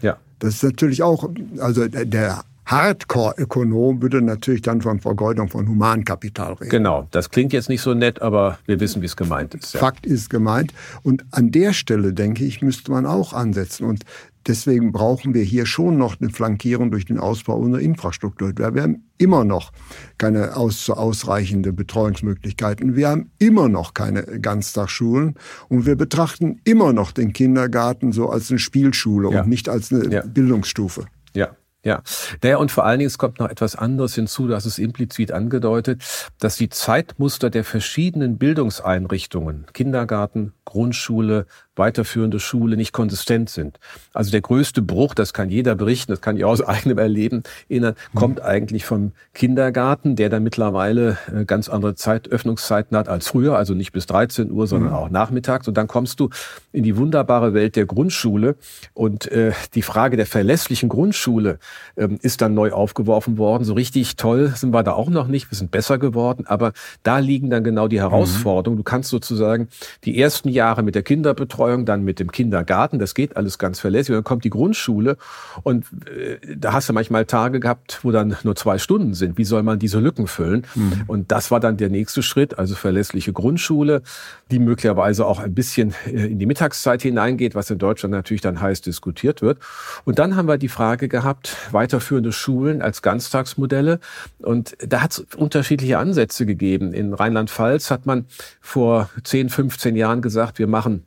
ja. 0.02 0.16
Das 0.38 0.54
ist 0.54 0.62
natürlich 0.62 1.02
auch, 1.02 1.28
also 1.58 1.88
der 1.88 2.44
Hardcore-Ökonom 2.68 4.02
würde 4.02 4.20
natürlich 4.20 4.60
dann 4.60 4.82
von 4.82 5.00
Vergeudung 5.00 5.48
von 5.48 5.66
Humankapital 5.66 6.52
reden. 6.52 6.70
Genau, 6.70 7.08
das 7.10 7.30
klingt 7.30 7.54
jetzt 7.54 7.70
nicht 7.70 7.80
so 7.80 7.94
nett, 7.94 8.20
aber 8.20 8.58
wir 8.66 8.78
wissen, 8.78 9.00
wie 9.00 9.06
es 9.06 9.16
gemeint 9.16 9.54
ist. 9.54 9.72
Ja. 9.72 9.80
Fakt 9.80 10.04
ist 10.04 10.28
gemeint. 10.28 10.74
Und 11.02 11.24
an 11.30 11.50
der 11.50 11.72
Stelle, 11.72 12.12
denke 12.12 12.44
ich, 12.44 12.60
müsste 12.60 12.90
man 12.90 13.06
auch 13.06 13.32
ansetzen. 13.32 13.84
Und 13.84 14.04
Deswegen 14.48 14.92
brauchen 14.92 15.34
wir 15.34 15.42
hier 15.42 15.66
schon 15.66 15.98
noch 15.98 16.18
eine 16.20 16.30
Flankierung 16.30 16.90
durch 16.90 17.04
den 17.04 17.18
Ausbau 17.18 17.56
unserer 17.56 17.82
Infrastruktur. 17.82 18.52
Wir 18.56 18.82
haben 18.82 19.04
immer 19.18 19.44
noch 19.44 19.72
keine 20.16 20.56
aus, 20.56 20.88
ausreichende 20.88 21.74
Betreuungsmöglichkeiten. 21.74 22.96
Wir 22.96 23.10
haben 23.10 23.30
immer 23.38 23.68
noch 23.68 23.92
keine 23.92 24.22
Ganztagsschulen 24.22 25.34
und 25.68 25.84
wir 25.84 25.96
betrachten 25.96 26.60
immer 26.64 26.94
noch 26.94 27.12
den 27.12 27.34
Kindergarten 27.34 28.12
so 28.12 28.30
als 28.30 28.50
eine 28.50 28.58
Spielschule 28.58 29.30
ja. 29.30 29.42
und 29.42 29.48
nicht 29.48 29.68
als 29.68 29.92
eine 29.92 30.10
ja. 30.10 30.22
Bildungsstufe. 30.22 31.04
Ja, 31.34 31.50
ja, 31.84 32.02
naja, 32.42 32.56
und 32.56 32.72
vor 32.72 32.84
allen 32.84 32.98
Dingen, 32.98 33.06
es 33.06 33.18
kommt 33.18 33.38
noch 33.38 33.48
etwas 33.48 33.76
anderes 33.76 34.14
hinzu, 34.14 34.48
das 34.48 34.66
ist 34.66 34.78
implizit 34.78 35.30
angedeutet, 35.30 36.02
dass 36.40 36.56
die 36.56 36.68
Zeitmuster 36.68 37.50
der 37.50 37.62
verschiedenen 37.62 38.36
Bildungseinrichtungen, 38.36 39.66
Kindergarten, 39.72 40.54
Grundschule, 40.64 41.46
weiterführende 41.78 42.40
Schule 42.40 42.76
nicht 42.76 42.92
konsistent 42.92 43.50
sind. 43.50 43.78
Also 44.12 44.30
der 44.30 44.40
größte 44.40 44.82
Bruch, 44.82 45.14
das 45.14 45.32
kann 45.32 45.50
jeder 45.50 45.74
berichten, 45.74 46.12
das 46.12 46.20
kann 46.20 46.36
ich 46.36 46.44
aus 46.44 46.60
eigenem 46.66 46.98
Erleben 46.98 47.42
erinnern, 47.68 47.94
mhm. 48.12 48.18
kommt 48.18 48.42
eigentlich 48.42 48.84
vom 48.84 49.12
Kindergarten, 49.34 50.16
der 50.16 50.28
dann 50.28 50.42
mittlerweile 50.42 51.18
äh, 51.34 51.44
ganz 51.44 51.68
andere 51.68 51.94
Zeit, 51.94 52.28
Öffnungszeiten 52.28 52.96
hat 52.96 53.08
als 53.08 53.28
früher, 53.28 53.56
also 53.56 53.74
nicht 53.74 53.92
bis 53.92 54.06
13 54.06 54.50
Uhr, 54.50 54.66
sondern 54.66 54.90
mhm. 54.90 54.96
auch 54.96 55.10
nachmittags. 55.10 55.68
Und 55.68 55.76
dann 55.76 55.86
kommst 55.86 56.20
du 56.20 56.30
in 56.72 56.82
die 56.82 56.96
wunderbare 56.96 57.54
Welt 57.54 57.76
der 57.76 57.86
Grundschule 57.86 58.56
und 58.94 59.30
äh, 59.30 59.52
die 59.74 59.82
Frage 59.82 60.16
der 60.16 60.26
verlässlichen 60.26 60.88
Grundschule 60.88 61.58
ähm, 61.96 62.18
ist 62.22 62.40
dann 62.40 62.54
neu 62.54 62.72
aufgeworfen 62.72 63.38
worden. 63.38 63.64
So 63.64 63.74
richtig 63.74 64.16
toll 64.16 64.52
sind 64.54 64.72
wir 64.72 64.82
da 64.82 64.92
auch 64.92 65.10
noch 65.10 65.28
nicht, 65.28 65.50
wir 65.50 65.56
sind 65.56 65.70
besser 65.70 65.98
geworden, 65.98 66.44
aber 66.46 66.72
da 67.02 67.18
liegen 67.18 67.50
dann 67.50 67.64
genau 67.64 67.88
die 67.88 67.96
mhm. 67.96 68.00
Herausforderungen. 68.00 68.76
Du 68.76 68.82
kannst 68.82 69.10
sozusagen 69.10 69.68
die 70.04 70.20
ersten 70.20 70.48
Jahre 70.48 70.82
mit 70.82 70.94
der 70.94 71.02
Kinderbetreuung, 71.02 71.67
dann 71.76 72.04
mit 72.04 72.20
dem 72.20 72.32
Kindergarten, 72.32 72.98
das 72.98 73.14
geht 73.14 73.36
alles 73.36 73.58
ganz 73.58 73.80
verlässlich. 73.80 74.10
Und 74.10 74.16
dann 74.16 74.24
kommt 74.24 74.44
die 74.44 74.50
Grundschule 74.50 75.16
und 75.62 75.86
äh, 76.06 76.56
da 76.56 76.72
hast 76.72 76.88
du 76.88 76.92
manchmal 76.92 77.24
Tage 77.24 77.60
gehabt, 77.60 78.00
wo 78.02 78.10
dann 78.10 78.36
nur 78.42 78.56
zwei 78.56 78.78
Stunden 78.78 79.14
sind. 79.14 79.38
Wie 79.38 79.44
soll 79.44 79.62
man 79.62 79.78
diese 79.78 79.98
Lücken 80.00 80.26
füllen? 80.26 80.66
Mhm. 80.74 81.04
Und 81.06 81.32
das 81.32 81.50
war 81.50 81.60
dann 81.60 81.76
der 81.76 81.88
nächste 81.88 82.22
Schritt, 82.22 82.58
also 82.58 82.74
verlässliche 82.74 83.32
Grundschule, 83.32 84.02
die 84.50 84.58
möglicherweise 84.58 85.26
auch 85.26 85.40
ein 85.40 85.54
bisschen 85.54 85.94
äh, 86.06 86.26
in 86.26 86.38
die 86.38 86.46
Mittagszeit 86.46 87.02
hineingeht, 87.02 87.54
was 87.54 87.70
in 87.70 87.78
Deutschland 87.78 88.12
natürlich 88.12 88.42
dann 88.42 88.60
heiß 88.60 88.80
diskutiert 88.80 89.42
wird. 89.42 89.58
Und 90.04 90.18
dann 90.18 90.36
haben 90.36 90.48
wir 90.48 90.58
die 90.58 90.68
Frage 90.68 91.08
gehabt, 91.08 91.56
weiterführende 91.72 92.32
Schulen 92.32 92.82
als 92.82 93.02
Ganztagsmodelle. 93.02 94.00
Und 94.38 94.76
da 94.86 95.02
hat 95.02 95.12
es 95.12 95.26
unterschiedliche 95.36 95.98
Ansätze 95.98 96.46
gegeben. 96.46 96.92
In 96.92 97.14
Rheinland-Pfalz 97.14 97.90
hat 97.90 98.06
man 98.06 98.26
vor 98.60 99.10
10, 99.24 99.48
15 99.48 99.96
Jahren 99.96 100.22
gesagt, 100.22 100.58
wir 100.58 100.66
machen 100.66 101.04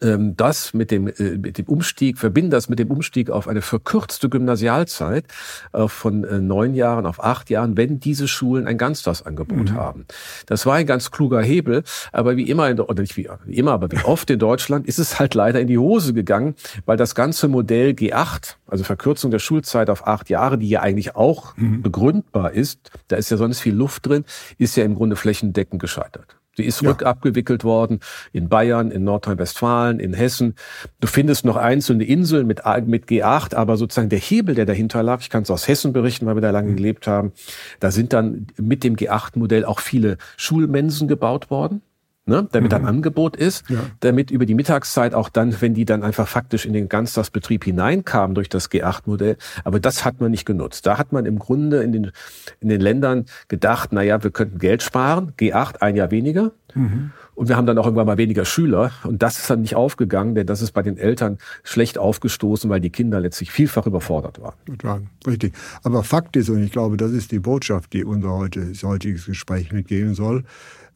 das 0.00 0.74
mit 0.74 0.90
dem, 0.90 1.08
äh, 1.08 1.38
mit 1.38 1.58
dem 1.58 1.66
Umstieg, 1.66 2.18
verbinden 2.18 2.50
das 2.50 2.68
mit 2.68 2.78
dem 2.78 2.90
Umstieg 2.90 3.30
auf 3.30 3.48
eine 3.48 3.62
verkürzte 3.62 4.28
Gymnasialzeit 4.28 5.24
äh, 5.72 5.88
von 5.88 6.24
äh, 6.24 6.40
neun 6.40 6.74
Jahren 6.74 7.06
auf 7.06 7.22
acht 7.22 7.48
Jahren, 7.48 7.76
wenn 7.76 8.00
diese 8.00 8.28
Schulen 8.28 8.66
ein 8.66 8.76
Ganztagsangebot 8.76 9.70
mhm. 9.70 9.74
haben. 9.74 10.06
Das 10.46 10.66
war 10.66 10.74
ein 10.74 10.86
ganz 10.86 11.10
kluger 11.10 11.40
Hebel, 11.40 11.84
aber 12.12 12.36
wie 12.36 12.48
immer, 12.50 12.68
in, 12.68 12.80
oder 12.80 13.02
nicht 13.02 13.16
wie 13.16 13.28
immer, 13.46 13.72
aber 13.72 13.90
wie 13.92 14.04
oft 14.04 14.28
in 14.30 14.38
Deutschland 14.38 14.86
ist 14.86 14.98
es 14.98 15.18
halt 15.18 15.34
leider 15.34 15.60
in 15.60 15.68
die 15.68 15.78
Hose 15.78 16.12
gegangen, 16.12 16.54
weil 16.86 16.96
das 16.96 17.14
ganze 17.14 17.48
Modell 17.48 17.90
G8, 17.90 18.56
also 18.66 18.84
Verkürzung 18.84 19.30
der 19.30 19.38
Schulzeit 19.38 19.88
auf 19.90 20.06
acht 20.06 20.28
Jahre, 20.28 20.58
die 20.58 20.68
ja 20.68 20.80
eigentlich 20.80 21.16
auch 21.16 21.56
mhm. 21.56 21.82
begründbar 21.82 22.52
ist, 22.52 22.90
da 23.08 23.16
ist 23.16 23.30
ja 23.30 23.36
sonst 23.36 23.60
viel 23.60 23.74
Luft 23.74 24.06
drin, 24.06 24.24
ist 24.58 24.76
ja 24.76 24.84
im 24.84 24.94
Grunde 24.94 25.16
flächendeckend 25.16 25.80
gescheitert. 25.80 26.36
Sie 26.56 26.64
ist 26.64 26.82
ja. 26.82 26.90
rückabgewickelt 26.90 27.64
worden 27.64 28.00
in 28.32 28.48
Bayern, 28.48 28.90
in 28.90 29.04
Nordrhein-Westfalen, 29.04 30.00
in 30.00 30.14
Hessen. 30.14 30.54
Du 31.00 31.06
findest 31.06 31.44
noch 31.44 31.56
einzelne 31.56 32.04
Inseln 32.04 32.46
mit, 32.46 32.62
mit 32.86 33.06
G8, 33.06 33.54
aber 33.54 33.76
sozusagen 33.76 34.08
der 34.08 34.18
Hebel, 34.18 34.54
der 34.54 34.66
dahinter 34.66 35.02
lag, 35.02 35.20
ich 35.20 35.30
kann 35.30 35.42
es 35.42 35.50
aus 35.50 35.68
Hessen 35.68 35.92
berichten, 35.92 36.26
weil 36.26 36.36
wir 36.36 36.42
da 36.42 36.50
lange 36.50 36.70
mhm. 36.70 36.76
gelebt 36.76 37.06
haben, 37.06 37.32
da 37.80 37.90
sind 37.90 38.12
dann 38.12 38.46
mit 38.60 38.84
dem 38.84 38.96
G8-Modell 38.96 39.64
auch 39.64 39.80
viele 39.80 40.18
Schulmensen 40.36 41.08
gebaut 41.08 41.50
worden 41.50 41.82
ne, 42.26 42.48
damit 42.52 42.72
mhm. 42.72 42.78
ein 42.78 42.86
Angebot 42.86 43.36
ist, 43.36 43.68
ja. 43.68 43.78
damit 44.00 44.30
über 44.30 44.46
die 44.46 44.54
Mittagszeit 44.54 45.14
auch 45.14 45.28
dann, 45.28 45.60
wenn 45.60 45.74
die 45.74 45.84
dann 45.84 46.02
einfach 46.02 46.28
faktisch 46.28 46.66
in 46.66 46.72
den 46.72 46.88
Ganztagsbetrieb 46.88 47.64
hineinkamen 47.64 48.34
durch 48.34 48.48
das 48.48 48.70
G8-Modell, 48.70 49.36
aber 49.64 49.80
das 49.80 50.04
hat 50.04 50.20
man 50.20 50.30
nicht 50.30 50.44
genutzt. 50.44 50.86
Da 50.86 50.98
hat 50.98 51.12
man 51.12 51.26
im 51.26 51.38
Grunde 51.38 51.82
in 51.82 51.92
den, 51.92 52.12
in 52.60 52.68
den 52.68 52.80
Ländern 52.80 53.26
gedacht, 53.48 53.90
na 53.92 54.02
ja, 54.02 54.22
wir 54.22 54.30
könnten 54.30 54.58
Geld 54.58 54.82
sparen, 54.82 55.32
G8 55.38 55.80
ein 55.80 55.96
Jahr 55.96 56.10
weniger. 56.10 56.52
Mhm. 56.74 57.12
Und 57.34 57.48
wir 57.48 57.56
haben 57.56 57.66
dann 57.66 57.78
auch 57.78 57.86
irgendwann 57.86 58.06
mal 58.06 58.18
weniger 58.18 58.44
Schüler. 58.44 58.92
Und 59.04 59.22
das 59.22 59.38
ist 59.38 59.50
dann 59.50 59.62
nicht 59.62 59.76
aufgegangen, 59.76 60.34
denn 60.34 60.46
das 60.46 60.62
ist 60.62 60.72
bei 60.72 60.82
den 60.82 60.96
Eltern 60.96 61.38
schlecht 61.62 61.98
aufgestoßen, 61.98 62.70
weil 62.70 62.80
die 62.80 62.90
Kinder 62.90 63.20
letztlich 63.20 63.50
vielfach 63.50 63.86
überfordert 63.86 64.40
waren. 64.40 64.54
Ja, 64.82 65.00
richtig. 65.26 65.54
Aber 65.82 66.04
Fakt 66.04 66.36
ist, 66.36 66.48
und 66.48 66.62
ich 66.62 66.72
glaube, 66.72 66.96
das 66.96 67.12
ist 67.12 67.32
die 67.32 67.40
Botschaft, 67.40 67.92
die 67.92 68.04
unser 68.04 68.30
heutiges 68.30 69.26
Gespräch 69.26 69.72
mitgeben 69.72 70.14
soll, 70.14 70.44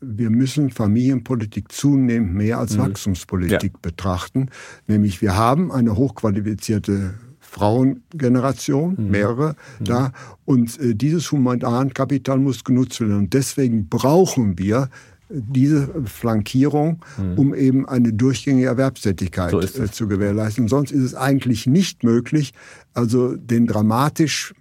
wir 0.00 0.30
müssen 0.30 0.70
Familienpolitik 0.70 1.72
zunehmend 1.72 2.34
mehr 2.34 2.58
als 2.58 2.76
mhm. 2.76 2.82
Wachstumspolitik 2.82 3.72
ja. 3.72 3.78
betrachten. 3.82 4.50
Nämlich 4.86 5.20
wir 5.20 5.36
haben 5.36 5.72
eine 5.72 5.96
hochqualifizierte 5.96 7.14
Frauengeneration, 7.40 8.96
mhm. 8.96 9.10
mehrere 9.10 9.56
mhm. 9.80 9.84
da. 9.84 10.12
Und 10.44 10.78
äh, 10.80 10.94
dieses 10.94 11.32
Humankapital 11.32 12.38
muss 12.38 12.64
genutzt 12.64 13.00
werden. 13.00 13.16
Und 13.16 13.34
deswegen 13.34 13.88
brauchen 13.88 14.58
wir 14.58 14.88
diese 15.30 15.88
Flankierung, 16.06 17.04
mhm. 17.18 17.38
um 17.38 17.54
eben 17.54 17.88
eine 17.88 18.12
durchgängige 18.12 18.66
Erwerbstätigkeit 18.66 19.50
so 19.50 19.60
äh, 19.60 19.90
zu 19.90 20.08
gewährleisten. 20.08 20.68
Sonst 20.68 20.90
ist 20.90 21.02
es 21.02 21.14
eigentlich 21.14 21.66
nicht 21.66 22.02
möglich, 22.02 22.54
also 22.94 23.36
den 23.36 23.66
dramatisch 23.66 24.54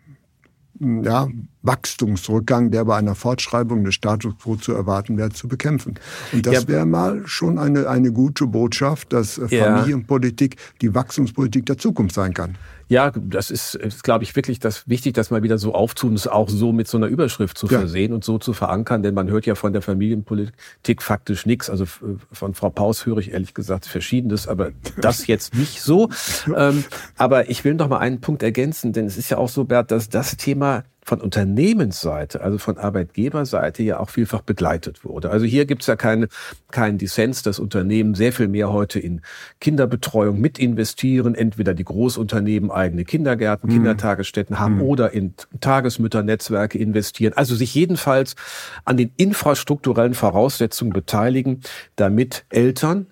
ja, 0.79 1.27
Wachstumsrückgang, 1.67 2.71
der 2.71 2.85
bei 2.85 2.97
einer 2.97 3.13
Fortschreibung 3.13 3.83
des 3.83 3.93
Status 3.93 4.33
quo 4.41 4.55
zu 4.55 4.73
erwarten 4.73 5.17
wäre, 5.17 5.29
zu 5.29 5.47
bekämpfen. 5.47 5.95
Und 6.33 6.45
das 6.45 6.63
ja. 6.63 6.67
wäre 6.67 6.85
mal 6.85 7.21
schon 7.27 7.59
eine, 7.59 7.87
eine 7.87 8.11
gute 8.11 8.47
Botschaft, 8.47 9.13
dass 9.13 9.33
Familienpolitik 9.35 10.55
die 10.81 10.95
Wachstumspolitik 10.95 11.65
der 11.65 11.77
Zukunft 11.77 12.15
sein 12.15 12.33
kann. 12.33 12.55
Ja, 12.89 13.11
das 13.11 13.51
ist, 13.51 13.75
ist 13.75 14.03
glaube 14.03 14.23
ich, 14.23 14.33
wirklich 14.35 14.59
das 14.59 14.87
wichtig, 14.87 15.13
das 15.13 15.29
mal 15.29 15.43
wieder 15.43 15.57
so 15.57 15.73
aufzutun, 15.73 16.15
es 16.15 16.25
auch 16.25 16.47
so 16.47 16.71
mit 16.71 16.87
so 16.87 16.97
einer 16.97 17.07
Überschrift 17.07 17.57
zu 17.57 17.67
ja. 17.67 17.79
versehen 17.79 18.13
und 18.13 18.23
so 18.23 18.37
zu 18.37 18.53
verankern, 18.53 19.03
denn 19.03 19.13
man 19.13 19.29
hört 19.29 19.45
ja 19.45 19.55
von 19.55 19.73
der 19.73 19.81
Familienpolitik 19.81 21.01
faktisch 21.01 21.45
nichts. 21.45 21.69
Also 21.69 21.85
von 21.85 22.53
Frau 22.53 22.69
Paus 22.69 23.05
höre 23.05 23.17
ich 23.17 23.33
ehrlich 23.33 23.53
gesagt 23.53 23.85
Verschiedenes, 23.87 24.47
aber 24.47 24.71
das 25.01 25.27
jetzt 25.27 25.55
nicht 25.55 25.81
so. 25.81 26.09
Ähm, 26.55 26.83
aber 27.17 27.49
ich 27.49 27.63
will 27.63 27.73
noch 27.73 27.89
mal 27.89 27.99
einen 27.99 28.21
Punkt 28.21 28.41
ergänzen, 28.41 28.93
denn 28.93 29.05
es 29.05 29.17
ist 29.17 29.29
ja 29.29 29.37
auch 29.37 29.49
so, 29.49 29.65
Bert, 29.65 29.91
dass 29.91 30.09
das 30.09 30.37
Thema 30.37 30.83
von 31.07 31.21
Unternehmensseite, 31.21 32.41
also 32.41 32.57
von 32.57 32.77
Arbeitgeberseite 32.77 33.81
ja 33.81 33.97
auch 33.99 34.09
vielfach 34.09 34.41
begleitet 34.41 35.05
wurde. 35.05 35.29
Also 35.29 35.45
hier 35.45 35.65
gibt 35.65 35.83
es 35.83 35.87
ja 35.87 35.95
keinen 35.95 36.27
keinen 36.69 36.97
Dissens, 36.97 37.43
dass 37.43 37.59
Unternehmen 37.59 38.13
sehr 38.13 38.33
viel 38.33 38.49
mehr 38.49 38.73
heute 38.73 38.99
in 38.99 39.21
Kinderbetreuung 39.61 40.37
mit 40.41 40.59
investieren, 40.59 41.33
entweder 41.33 41.73
die 41.73 41.85
Großunternehmen 41.85 42.71
eigene 42.71 43.05
Kindergärten, 43.05 43.69
mhm. 43.69 43.75
Kindertagesstätten 43.75 44.59
haben 44.59 44.75
mhm. 44.75 44.81
oder 44.81 45.13
in 45.13 45.33
Tagesmütternetzwerke 45.61 46.77
investieren. 46.77 47.31
Also 47.37 47.55
sich 47.55 47.73
jedenfalls 47.73 48.35
an 48.83 48.97
den 48.97 49.11
infrastrukturellen 49.15 50.13
Voraussetzungen 50.13 50.91
beteiligen, 50.91 51.61
damit 51.95 52.43
Eltern, 52.49 53.07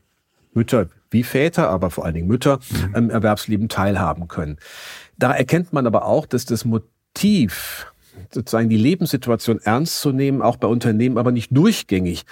Mütter 0.53 0.89
wie 1.11 1.23
Väter, 1.23 1.69
aber 1.69 1.91
vor 1.91 2.03
allen 2.03 2.15
Dingen 2.15 2.27
Mütter 2.27 2.59
mhm. 2.69 2.95
am 2.95 3.09
Erwerbsleben 3.09 3.69
teilhaben 3.69 4.27
können. 4.27 4.57
Da 5.17 5.33
erkennt 5.33 5.71
man 5.71 5.87
aber 5.87 6.03
auch, 6.03 6.25
dass 6.25 6.43
das 6.43 6.65
tief 7.15 7.85
sozusagen 8.31 8.69
die 8.69 8.77
Lebenssituation 8.77 9.59
ernst 9.63 10.01
zu 10.01 10.11
nehmen, 10.11 10.41
auch 10.41 10.57
bei 10.57 10.67
Unternehmen, 10.67 11.17
aber 11.17 11.31
nicht 11.31 11.55
durchgängig 11.55 12.25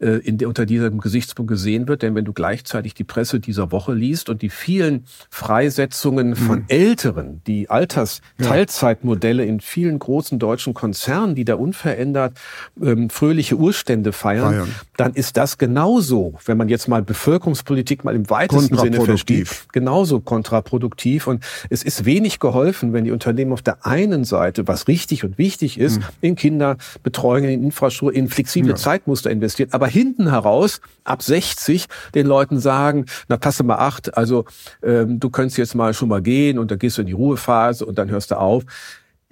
äh, 0.00 0.18
in 0.18 0.38
der, 0.38 0.48
unter 0.48 0.66
diesem 0.66 1.00
Gesichtspunkt 1.00 1.50
gesehen 1.50 1.88
wird. 1.88 2.02
Denn 2.02 2.14
wenn 2.14 2.24
du 2.24 2.32
gleichzeitig 2.32 2.94
die 2.94 3.04
Presse 3.04 3.40
dieser 3.40 3.72
Woche 3.72 3.92
liest 3.92 4.28
und 4.28 4.42
die 4.42 4.50
vielen 4.50 5.04
Freisetzungen 5.30 6.36
von 6.36 6.60
mhm. 6.60 6.64
Älteren, 6.68 7.42
die 7.46 7.70
Altersteilzeitmodelle 7.70 9.44
in 9.44 9.60
vielen 9.60 9.98
großen 9.98 10.38
deutschen 10.38 10.74
Konzernen, 10.74 11.34
die 11.34 11.44
da 11.44 11.54
unverändert 11.54 12.38
ähm, 12.82 13.10
fröhliche 13.10 13.56
Urstände 13.56 14.12
feiern, 14.12 14.50
feiern, 14.50 14.74
dann 14.96 15.14
ist 15.14 15.36
das 15.36 15.58
genauso, 15.58 16.34
wenn 16.44 16.56
man 16.56 16.68
jetzt 16.68 16.88
mal 16.88 17.02
Bevölkerungspolitik 17.02 18.04
mal 18.04 18.14
im 18.14 18.28
weitesten 18.30 18.76
Sinne 18.76 19.00
versteht, 19.02 19.48
genauso 19.72 20.20
kontraproduktiv. 20.20 21.26
Und 21.26 21.44
es 21.68 21.82
ist 21.82 22.04
wenig 22.04 22.38
geholfen, 22.38 22.92
wenn 22.92 23.04
die 23.04 23.10
Unternehmen 23.10 23.52
auf 23.52 23.62
der 23.62 23.86
einen 23.86 24.24
Seite, 24.24 24.68
was 24.68 24.88
richtig 24.88 25.24
und 25.24 25.29
wichtig 25.38 25.78
ist, 25.78 25.98
mhm. 25.98 26.04
in 26.20 26.36
Kinderbetreuung, 26.36 27.44
in 27.44 27.64
Infrastruktur, 27.64 28.14
in 28.14 28.28
flexible 28.28 28.70
ja. 28.70 28.76
Zeitmuster 28.76 29.30
investiert, 29.30 29.74
aber 29.74 29.86
hinten 29.86 30.30
heraus 30.30 30.80
ab 31.04 31.22
60 31.22 31.86
den 32.14 32.26
Leuten 32.26 32.58
sagen, 32.58 33.06
na 33.28 33.36
passe 33.36 33.62
mal 33.62 33.76
acht, 33.76 34.16
also 34.16 34.44
ähm, 34.82 35.20
du 35.20 35.30
könntest 35.30 35.58
jetzt 35.58 35.74
mal 35.74 35.94
schon 35.94 36.08
mal 36.08 36.22
gehen 36.22 36.58
und 36.58 36.70
dann 36.70 36.78
gehst 36.78 36.98
du 36.98 37.02
in 37.02 37.06
die 37.06 37.12
Ruhephase 37.12 37.84
und 37.84 37.98
dann 37.98 38.10
hörst 38.10 38.30
du 38.30 38.38
auf 38.38 38.64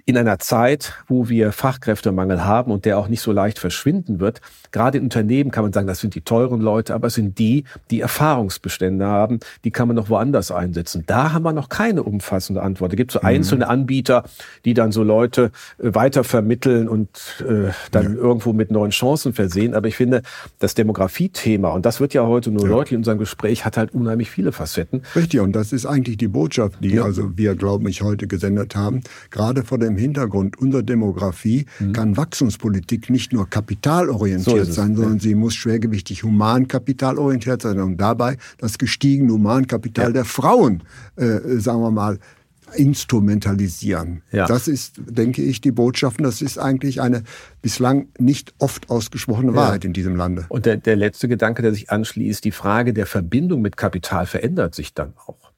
in 0.09 0.17
einer 0.17 0.39
Zeit, 0.39 0.95
wo 1.07 1.29
wir 1.29 1.51
Fachkräftemangel 1.51 2.43
haben 2.43 2.71
und 2.71 2.85
der 2.85 2.97
auch 2.97 3.09
nicht 3.09 3.21
so 3.21 3.31
leicht 3.31 3.59
verschwinden 3.59 4.19
wird, 4.19 4.41
gerade 4.71 4.97
in 4.97 5.03
Unternehmen 5.03 5.51
kann 5.51 5.63
man 5.63 5.71
sagen, 5.71 5.85
das 5.85 5.99
sind 5.99 6.15
die 6.15 6.21
teuren 6.21 6.61
Leute, 6.61 6.95
aber 6.95 7.07
es 7.07 7.13
sind 7.13 7.37
die, 7.37 7.63
die 7.91 8.01
Erfahrungsbestände 8.01 9.05
haben, 9.05 9.39
die 9.63 9.69
kann 9.69 9.87
man 9.87 9.95
noch 9.95 10.09
woanders 10.09 10.49
einsetzen. 10.49 11.03
Da 11.05 11.31
haben 11.31 11.43
wir 11.43 11.53
noch 11.53 11.69
keine 11.69 12.01
umfassende 12.01 12.63
Antwort. 12.63 12.91
Es 12.93 12.97
gibt 12.97 13.11
so 13.11 13.19
mhm. 13.19 13.27
einzelne 13.27 13.67
Anbieter, 13.69 14.23
die 14.65 14.73
dann 14.73 14.91
so 14.91 15.03
Leute 15.03 15.51
äh, 15.77 15.93
weiter 15.93 16.23
vermitteln 16.23 16.89
und 16.89 17.09
äh, 17.47 17.69
dann 17.91 18.15
ja. 18.15 18.19
irgendwo 18.19 18.51
mit 18.51 18.71
neuen 18.71 18.89
Chancen 18.89 19.33
versehen. 19.33 19.75
Aber 19.75 19.87
ich 19.87 19.95
finde, 19.95 20.23
das 20.57 20.73
Demografiethema, 20.73 21.69
und 21.69 21.85
das 21.85 21.99
wird 21.99 22.15
ja 22.15 22.25
heute 22.25 22.49
nur 22.49 22.63
ja. 22.63 22.69
deutlich 22.69 22.93
in 22.93 22.97
unserem 22.99 23.19
Gespräch, 23.19 23.63
hat 23.63 23.77
halt 23.77 23.93
unheimlich 23.93 24.31
viele 24.31 24.53
Facetten. 24.53 25.03
Richtig, 25.15 25.39
und 25.39 25.51
das 25.51 25.71
ist 25.71 25.85
eigentlich 25.85 26.17
die 26.17 26.27
Botschaft, 26.27 26.83
die 26.83 26.95
ja. 26.95 27.03
also 27.03 27.37
wir, 27.37 27.53
glaube 27.53 27.87
ich, 27.91 28.01
heute 28.01 28.25
gesendet 28.25 28.75
haben. 28.75 29.01
Gerade 29.29 29.63
vor 29.63 29.77
dem 29.77 29.98
Hintergrund 29.99 30.57
unserer 30.57 30.83
Demografie 30.83 31.65
mhm. 31.79 31.93
kann 31.93 32.17
Wachstumspolitik 32.17 33.09
nicht 33.09 33.33
nur 33.33 33.49
kapitalorientiert 33.49 34.65
so 34.65 34.71
sein, 34.71 34.95
sondern 34.95 35.17
ja. 35.17 35.21
sie 35.21 35.35
muss 35.35 35.55
schwergewichtig 35.55 36.23
humankapitalorientiert 36.23 37.61
sein 37.61 37.79
und 37.79 37.97
dabei 37.97 38.37
das 38.57 38.77
gestiegene 38.77 39.33
Humankapital 39.33 40.07
ja. 40.07 40.11
der 40.11 40.25
Frauen, 40.25 40.83
äh, 41.15 41.39
sagen 41.59 41.81
wir 41.81 41.91
mal, 41.91 42.19
instrumentalisieren. 42.75 44.21
Ja. 44.31 44.45
Das 44.45 44.67
ist, 44.67 45.01
denke 45.07 45.41
ich, 45.41 45.61
die 45.61 45.71
Botschaft. 45.71 46.19
Und 46.19 46.25
das 46.25 46.41
ist 46.41 46.57
eigentlich 46.57 47.01
eine 47.01 47.23
bislang 47.61 48.07
nicht 48.17 48.53
oft 48.59 48.89
ausgesprochene 48.89 49.55
Wahrheit 49.55 49.83
ja. 49.83 49.87
in 49.87 49.93
diesem 49.93 50.15
Lande. 50.15 50.45
Und 50.49 50.65
der, 50.65 50.77
der 50.77 50.95
letzte 50.95 51.27
Gedanke, 51.27 51.61
der 51.61 51.73
sich 51.73 51.89
anschließt, 51.89 52.43
die 52.43 52.51
Frage 52.51 52.93
der 52.93 53.05
Verbindung 53.05 53.61
mit 53.61 53.77
Kapital 53.77 54.25
verändert 54.25 54.75
sich 54.75 54.93
dann 54.93 55.13
auch. 55.25 55.48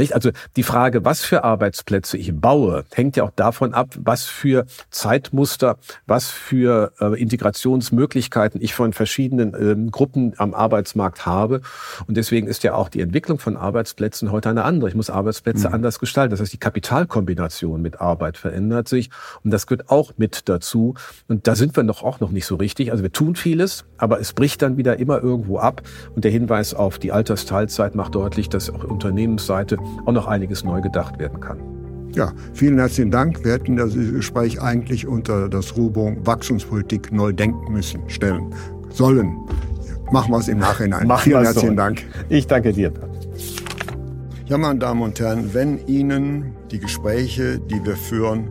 Nicht? 0.00 0.14
Also 0.14 0.30
die 0.56 0.62
Frage, 0.62 1.04
was 1.04 1.22
für 1.22 1.44
Arbeitsplätze 1.44 2.16
ich 2.16 2.34
baue, 2.34 2.84
hängt 2.92 3.16
ja 3.16 3.24
auch 3.24 3.32
davon 3.36 3.74
ab, 3.74 3.94
was 3.98 4.24
für 4.24 4.64
Zeitmuster, 4.90 5.76
was 6.06 6.28
für 6.30 6.92
äh, 7.00 7.20
Integrationsmöglichkeiten 7.20 8.62
ich 8.62 8.74
von 8.74 8.92
verschiedenen 8.92 9.54
ähm, 9.54 9.90
Gruppen 9.90 10.32
am 10.38 10.54
Arbeitsmarkt 10.54 11.26
habe. 11.26 11.60
Und 12.06 12.16
deswegen 12.16 12.46
ist 12.46 12.62
ja 12.62 12.74
auch 12.74 12.88
die 12.88 13.00
Entwicklung 13.00 13.38
von 13.38 13.56
Arbeitsplätzen 13.56 14.32
heute 14.32 14.48
eine 14.48 14.64
andere. 14.64 14.88
Ich 14.88 14.94
muss 14.94 15.10
Arbeitsplätze 15.10 15.68
mhm. 15.68 15.74
anders 15.74 15.98
gestalten. 15.98 16.30
Das 16.30 16.40
heißt, 16.40 16.52
die 16.52 16.58
Kapitalkombination 16.58 17.82
mit 17.82 18.00
Arbeit 18.00 18.38
verändert 18.38 18.88
sich. 18.88 19.10
Und 19.44 19.50
das 19.50 19.66
gehört 19.66 19.90
auch 19.90 20.12
mit 20.16 20.48
dazu. 20.48 20.94
Und 21.28 21.46
da 21.46 21.54
sind 21.54 21.76
wir 21.76 21.84
doch 21.84 22.02
auch 22.02 22.20
noch 22.20 22.30
nicht 22.30 22.46
so 22.46 22.56
richtig. 22.56 22.90
Also 22.90 23.02
wir 23.02 23.12
tun 23.12 23.36
vieles, 23.36 23.84
aber 23.98 24.18
es 24.18 24.32
bricht 24.32 24.62
dann 24.62 24.78
wieder 24.78 24.98
immer 24.98 25.22
irgendwo 25.22 25.58
ab. 25.58 25.82
Und 26.14 26.24
der 26.24 26.30
Hinweis 26.30 26.72
auf 26.72 26.98
die 26.98 27.12
Altersteilzeit 27.12 27.94
macht 27.94 28.14
deutlich, 28.14 28.48
dass 28.48 28.70
auch 28.70 28.84
Unternehmensseite 28.84 29.76
auch 30.04 30.12
noch 30.12 30.26
einiges 30.26 30.64
neu 30.64 30.80
gedacht 30.80 31.18
werden 31.18 31.40
kann. 31.40 31.58
Ja, 32.14 32.32
vielen 32.54 32.78
herzlichen 32.78 33.10
Dank. 33.10 33.44
Wir 33.44 33.52
hätten 33.52 33.76
das 33.76 33.94
Gespräch 33.94 34.60
eigentlich 34.60 35.06
unter 35.06 35.48
das 35.48 35.76
Rubrum 35.76 36.26
Wachstumspolitik 36.26 37.12
neu 37.12 37.32
denken 37.32 37.72
müssen, 37.72 38.00
stellen 38.08 38.52
sollen. 38.90 39.36
Machen 40.10 40.32
wir 40.32 40.38
es 40.38 40.48
im 40.48 40.58
Nachhinein. 40.58 41.06
Machen 41.06 41.22
vielen 41.22 41.44
herzlichen 41.44 41.70
so. 41.70 41.76
Dank. 41.76 42.04
Ich 42.28 42.46
danke 42.48 42.72
dir. 42.72 42.92
Ja, 44.46 44.58
meine 44.58 44.80
Damen 44.80 45.02
und 45.02 45.20
Herren, 45.20 45.54
wenn 45.54 45.86
Ihnen 45.86 46.56
die 46.72 46.80
Gespräche, 46.80 47.60
die 47.60 47.84
wir 47.84 47.94
führen 47.94 48.50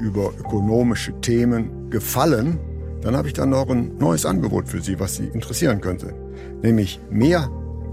über 0.00 0.32
ökonomische 0.40 1.12
Themen, 1.20 1.88
gefallen, 1.90 2.58
dann 3.02 3.16
habe 3.16 3.28
ich 3.28 3.34
dann 3.34 3.50
noch 3.50 3.70
ein 3.70 3.96
neues 3.98 4.26
Angebot 4.26 4.68
für 4.68 4.80
Sie, 4.80 4.98
was 4.98 5.14
Sie 5.14 5.26
interessieren 5.26 5.80
könnte. 5.80 6.12
Nämlich 6.62 7.00
mehr 7.08 7.48